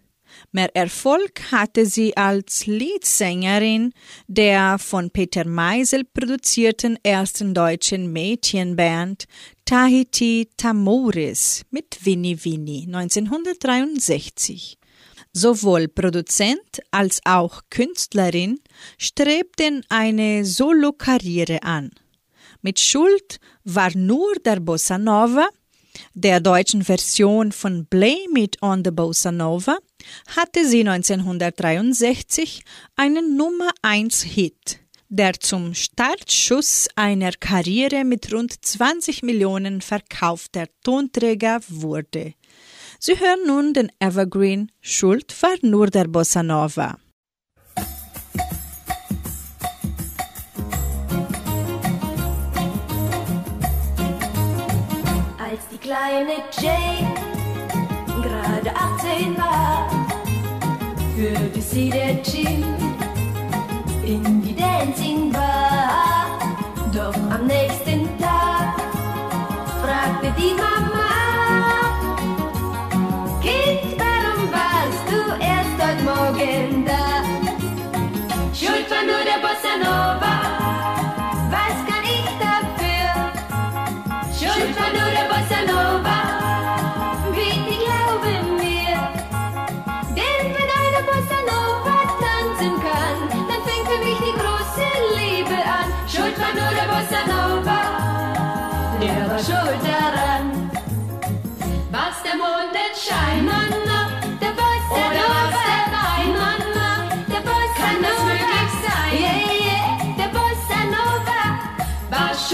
Mehr 0.53 0.75
Erfolg 0.75 1.53
hatte 1.53 1.87
sie 1.87 2.16
als 2.16 2.66
Leadsängerin 2.66 3.93
der 4.27 4.79
von 4.79 5.11
Peter 5.11 5.47
Meisel 5.47 6.05
produzierten 6.05 6.99
ersten 7.03 7.55
deutschen 7.55 8.12
Mädchenband 8.12 9.25
Tahiti 9.64 10.49
Tamoris 10.57 11.64
mit 11.70 12.05
Winnie 12.05 12.45
Winnie 12.45 12.87
1963. 12.87 14.79
Sowohl 15.33 15.89
Produzent 15.89 16.81
als 16.93 17.20
auch 17.25 17.62
Künstlerin 17.70 18.61
strebten 18.99 19.85
eine 19.89 20.45
Solokarriere 20.45 21.62
an. 21.62 21.91
Mit 22.62 22.79
Schuld 22.79 23.41
war 23.64 23.91
nur 23.97 24.35
der 24.45 24.61
Bossa 24.61 24.99
Nova, 24.99 25.49
der 26.14 26.40
deutschen 26.40 26.82
Version 26.82 27.53
von 27.53 27.86
Blame 27.86 28.38
It 28.38 28.62
on 28.62 28.82
the 28.84 28.90
Bossa 28.90 29.32
Nova, 29.32 29.78
hatte 30.36 30.66
sie 30.66 30.80
1963 30.80 32.62
einen 32.97 33.36
Nummer 33.36 33.70
1 33.82 34.22
Hit, 34.22 34.80
der 35.09 35.34
zum 35.40 35.74
Startschuss 35.74 36.88
einer 36.97 37.32
Karriere 37.32 38.05
mit 38.05 38.32
rund 38.32 38.64
20 38.64 39.22
Millionen 39.22 39.80
verkaufter 39.80 40.66
Tonträger 40.82 41.61
wurde. 41.68 42.34
Sie 42.99 43.18
hören 43.18 43.47
nun 43.47 43.74
den 43.74 43.90
Evergreen 44.01 44.72
Schuld 44.80 45.34
war 45.42 45.57
nur 45.62 45.88
der 45.88 46.05
Bossa 46.05 46.42
Nova. 46.42 46.99
Kleine 55.85 56.37
Jane 56.62 57.14
gerade 58.22 58.74
18 58.74 59.37
war, 59.37 59.87
führte 61.14 61.61
sie 61.61 61.91
der 61.91 62.12
Jim 62.22 62.64
in 64.03 64.41
die 64.41 64.57
Dancing 64.57 65.30
Bar. 65.30 66.24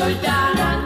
Schuld 0.01 0.23
daran. 0.23 0.81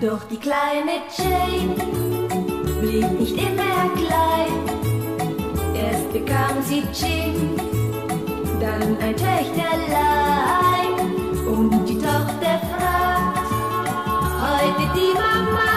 Doch 0.00 0.24
die 0.30 0.38
kleine 0.38 1.02
Jane 1.16 1.74
blieb 2.80 3.10
nicht 3.18 3.36
immer 3.36 3.90
klein. 3.96 4.52
Erst 5.74 6.12
bekam 6.12 6.62
sie 6.62 6.84
Jim, 6.92 7.69
dann 8.60 8.96
ein 9.00 9.16
Töchterlein. 9.16 10.92
Und 11.46 11.86
die 11.86 11.98
Tochter 11.98 12.60
fragt 12.70 13.48
heute 14.42 14.84
die 14.94 15.14
Mama, 15.14 15.72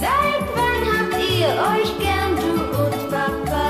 seit 0.00 0.44
wann 0.56 0.82
habt 0.92 1.16
ihr 1.18 1.50
euch 1.72 1.90
gern, 1.98 2.32
du 2.36 2.52
und 2.82 3.10
Papa? 3.10 3.68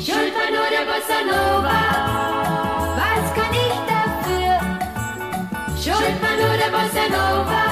Schuld 0.00 0.32
war 0.34 0.50
nur 0.50 0.68
der 0.74 0.84
Bossa 0.90 1.18
Nova, 1.24 1.82
was 2.96 3.24
kann 3.34 3.52
ich 3.52 3.76
dafür? 3.92 4.54
Schuld 5.76 6.16
war 6.22 6.36
nur 6.36 6.54
der 6.56 6.70
Bossa 6.72 7.04
Nova, 7.08 7.62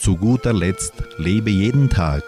Zu 0.00 0.16
guter 0.16 0.54
Letzt 0.54 0.94
lebe 1.18 1.50
jeden 1.50 1.90
Tag. 1.90 2.22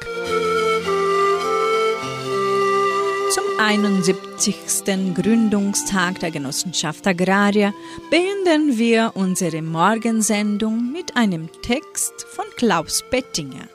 Zum 3.30 3.44
71. 3.58 5.14
Gründungstag 5.14 6.20
der 6.20 6.30
Genossenschaft 6.30 7.06
Agraria 7.06 7.72
beenden 8.10 8.76
wir 8.76 9.12
unsere 9.14 9.62
Morgensendung 9.62 10.92
mit 10.92 11.16
einem 11.16 11.48
Text 11.62 12.26
von 12.30 12.44
Klaus 12.56 13.02
Bettinger. 13.10 13.68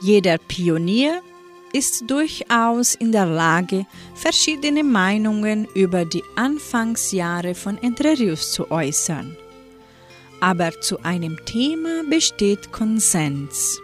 Jeder 0.00 0.38
Pionier 0.38 1.22
ist 1.72 2.08
durchaus 2.08 2.94
in 2.94 3.10
der 3.10 3.26
Lage, 3.26 3.84
verschiedene 4.14 4.84
Meinungen 4.84 5.66
über 5.74 6.04
die 6.04 6.22
Anfangsjahre 6.36 7.56
von 7.56 7.76
Entre 7.78 8.16
Rios 8.16 8.52
zu 8.52 8.70
äußern. 8.70 9.36
Aber 10.40 10.80
zu 10.80 11.02
einem 11.02 11.44
Thema 11.44 12.04
besteht 12.08 12.70
Konsens. 12.70 13.80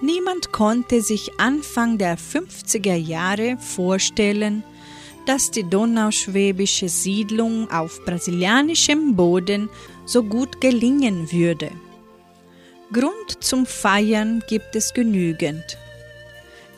Niemand 0.00 0.50
konnte 0.50 1.02
sich 1.02 1.38
Anfang 1.38 1.98
der 1.98 2.16
50er 2.16 2.94
Jahre 2.94 3.58
vorstellen, 3.58 4.64
dass 5.26 5.50
die 5.50 5.64
donauschwäbische 5.64 6.88
Siedlung 6.88 7.70
auf 7.70 8.02
brasilianischem 8.06 9.14
Boden 9.14 9.68
so 10.06 10.22
gut 10.22 10.58
gelingen 10.62 11.30
würde. 11.30 11.70
Grund 12.90 13.44
zum 13.44 13.66
Feiern 13.66 14.42
gibt 14.46 14.74
es 14.74 14.94
genügend. 14.94 15.76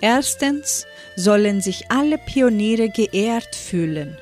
Erstens 0.01 0.87
sollen 1.15 1.61
sich 1.61 1.91
alle 1.91 2.19
Pioniere 2.19 2.89
geehrt 2.89 3.55
fühlen. 3.55 4.19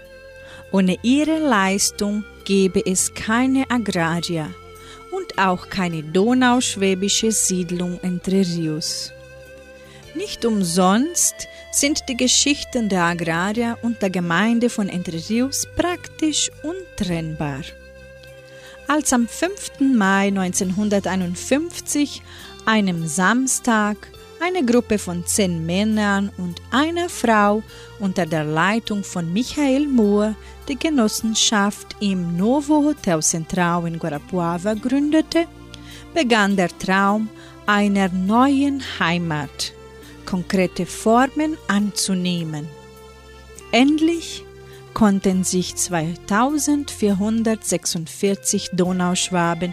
Ohne 0.71 0.99
ihre 1.03 1.39
Leistung 1.39 2.25
gäbe 2.45 2.85
es 2.85 3.15
keine 3.15 3.71
Agraria 3.71 4.51
und 5.13 5.39
auch 5.39 5.71
keine 5.71 6.03
donauschwäbische 6.03 7.33
Siedlung 7.33 7.99
Entre 8.03 8.41
Rios. 8.41 9.13
Nicht 10.15 10.45
umsonst 10.45 11.49
sind 11.73 12.07
die 12.09 12.17
Geschichten 12.19 12.91
der 12.91 13.05
Agraria 13.05 13.79
und 13.81 14.03
der 14.03 14.11
Gemeinde 14.11 14.69
von 14.69 14.91
Entre 14.91 15.23
Rios 15.31 15.67
praktisch 15.75 16.51
untrennbar. 16.63 17.63
Als 18.91 19.13
am 19.13 19.29
5. 19.29 19.81
Mai 19.81 20.29
1951, 20.29 22.23
einem 22.65 23.07
Samstag, 23.07 23.99
eine 24.41 24.65
Gruppe 24.65 24.97
von 24.99 25.27
zehn 25.27 25.67
Männern 25.67 26.33
und 26.39 26.63
einer 26.71 27.11
Frau 27.11 27.63
unter 27.99 28.25
der 28.25 28.45
Leitung 28.45 29.05
von 29.05 29.31
Michael 29.31 29.87
Mohr 29.87 30.35
die 30.69 30.79
Genossenschaft 30.79 31.97
im 32.01 32.39
Novo 32.39 32.83
Hotel 32.83 33.21
Central 33.21 33.87
in 33.87 33.99
Guarapuava 33.99 34.73
gründete, 34.73 35.45
begann 36.15 36.57
der 36.57 36.71
Traum 36.79 37.29
einer 37.67 38.09
neuen 38.09 38.83
Heimat, 38.99 39.75
konkrete 40.25 40.87
Formen 40.87 41.59
anzunehmen. 41.69 42.67
Endlich 43.71 44.47
konnten 44.99 45.45
sich 45.45 45.77
2446 45.77 48.71
Donauschwaben 48.73 49.73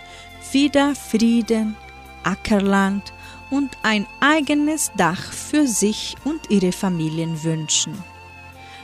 wieder 0.51 0.93
Frieden, 0.93 1.75
Ackerland 2.23 3.11
und 3.49 3.71
ein 3.81 4.05
eigenes 4.19 4.91
Dach 4.97 5.33
für 5.33 5.65
sich 5.65 6.15
und 6.25 6.51
ihre 6.51 6.71
Familien 6.71 7.43
wünschen. 7.43 7.95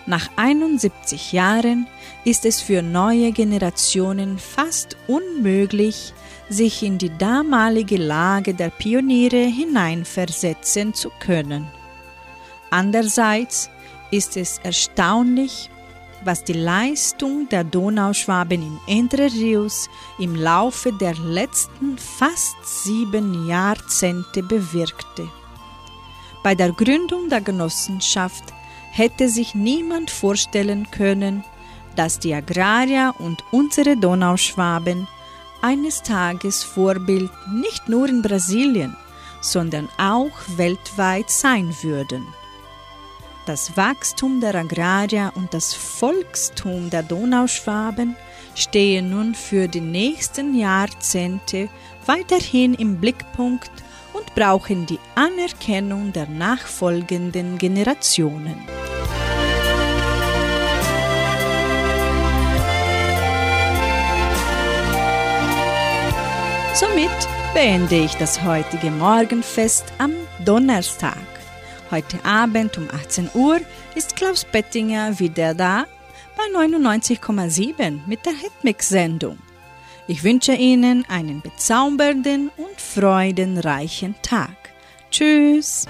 Nach 0.07 0.31
71 0.35 1.31
Jahren 1.31 1.85
ist 2.25 2.45
es 2.45 2.59
für 2.59 2.81
neue 2.81 3.31
Generationen 3.33 4.39
fast 4.39 4.97
unmöglich, 5.07 6.11
sich 6.49 6.81
in 6.81 6.97
die 6.97 7.15
damalige 7.19 7.97
Lage 7.97 8.55
der 8.55 8.71
Pioniere 8.71 9.45
hineinversetzen 9.45 10.95
zu 10.95 11.11
können. 11.19 11.67
Andererseits 12.71 13.69
ist 14.09 14.37
es 14.37 14.57
erstaunlich, 14.63 15.69
was 16.23 16.43
die 16.43 16.53
Leistung 16.53 17.49
der 17.49 17.63
Donauschwaben 17.63 18.61
in 18.61 18.79
Entre 18.87 19.31
Rios 19.31 19.89
im 20.19 20.35
Laufe 20.35 20.93
der 20.93 21.15
letzten 21.15 21.97
fast 21.97 22.55
sieben 22.83 23.47
Jahrzehnte 23.47 24.43
bewirkte. 24.43 25.27
Bei 26.43 26.55
der 26.55 26.71
Gründung 26.71 27.29
der 27.29 27.41
Genossenschaft 27.41 28.43
hätte 28.91 29.29
sich 29.29 29.55
niemand 29.55 30.11
vorstellen 30.11 30.89
können, 30.91 31.43
dass 31.95 32.19
die 32.19 32.33
Agrarier 32.33 33.13
und 33.19 33.43
unsere 33.51 33.97
Donauschwaben 33.97 35.07
eines 35.61 36.01
Tages 36.01 36.63
Vorbild 36.63 37.31
nicht 37.51 37.89
nur 37.89 38.07
in 38.07 38.21
Brasilien, 38.21 38.95
sondern 39.41 39.89
auch 39.97 40.31
weltweit 40.55 41.29
sein 41.29 41.75
würden. 41.81 42.25
Das 43.47 43.75
Wachstum 43.75 44.39
der 44.39 44.53
Agrarier 44.53 45.31
und 45.33 45.51
das 45.53 45.73
Volkstum 45.73 46.91
der 46.91 47.01
Donauschwaben 47.01 48.15
stehen 48.53 49.09
nun 49.09 49.33
für 49.33 49.67
die 49.67 49.81
nächsten 49.81 50.53
Jahrzehnte 50.53 51.67
weiterhin 52.05 52.75
im 52.75 52.97
Blickpunkt 52.97 53.71
und 54.13 54.35
brauchen 54.35 54.85
die 54.85 54.99
Anerkennung 55.15 56.13
der 56.13 56.27
nachfolgenden 56.27 57.57
Generationen. 57.57 58.61
Somit 66.75 67.09
beende 67.55 67.95
ich 67.95 68.13
das 68.15 68.43
heutige 68.43 68.91
Morgenfest 68.91 69.85
am 69.97 70.11
Donnerstag. 70.45 71.30
Heute 71.91 72.23
Abend 72.23 72.77
um 72.77 72.87
18 72.89 73.31
Uhr 73.33 73.59
ist 73.95 74.15
Klaus 74.15 74.45
Bettinger 74.45 75.19
wieder 75.19 75.53
da 75.53 75.85
bei 76.37 76.43
99,7 76.57 77.99
mit 78.07 78.25
der 78.25 78.31
Hitmix-Sendung. 78.31 79.37
Ich 80.07 80.23
wünsche 80.23 80.53
Ihnen 80.53 81.03
einen 81.09 81.41
bezaubernden 81.41 82.49
und 82.55 82.79
freudenreichen 82.79 84.15
Tag. 84.21 84.55
Tschüss! 85.11 85.85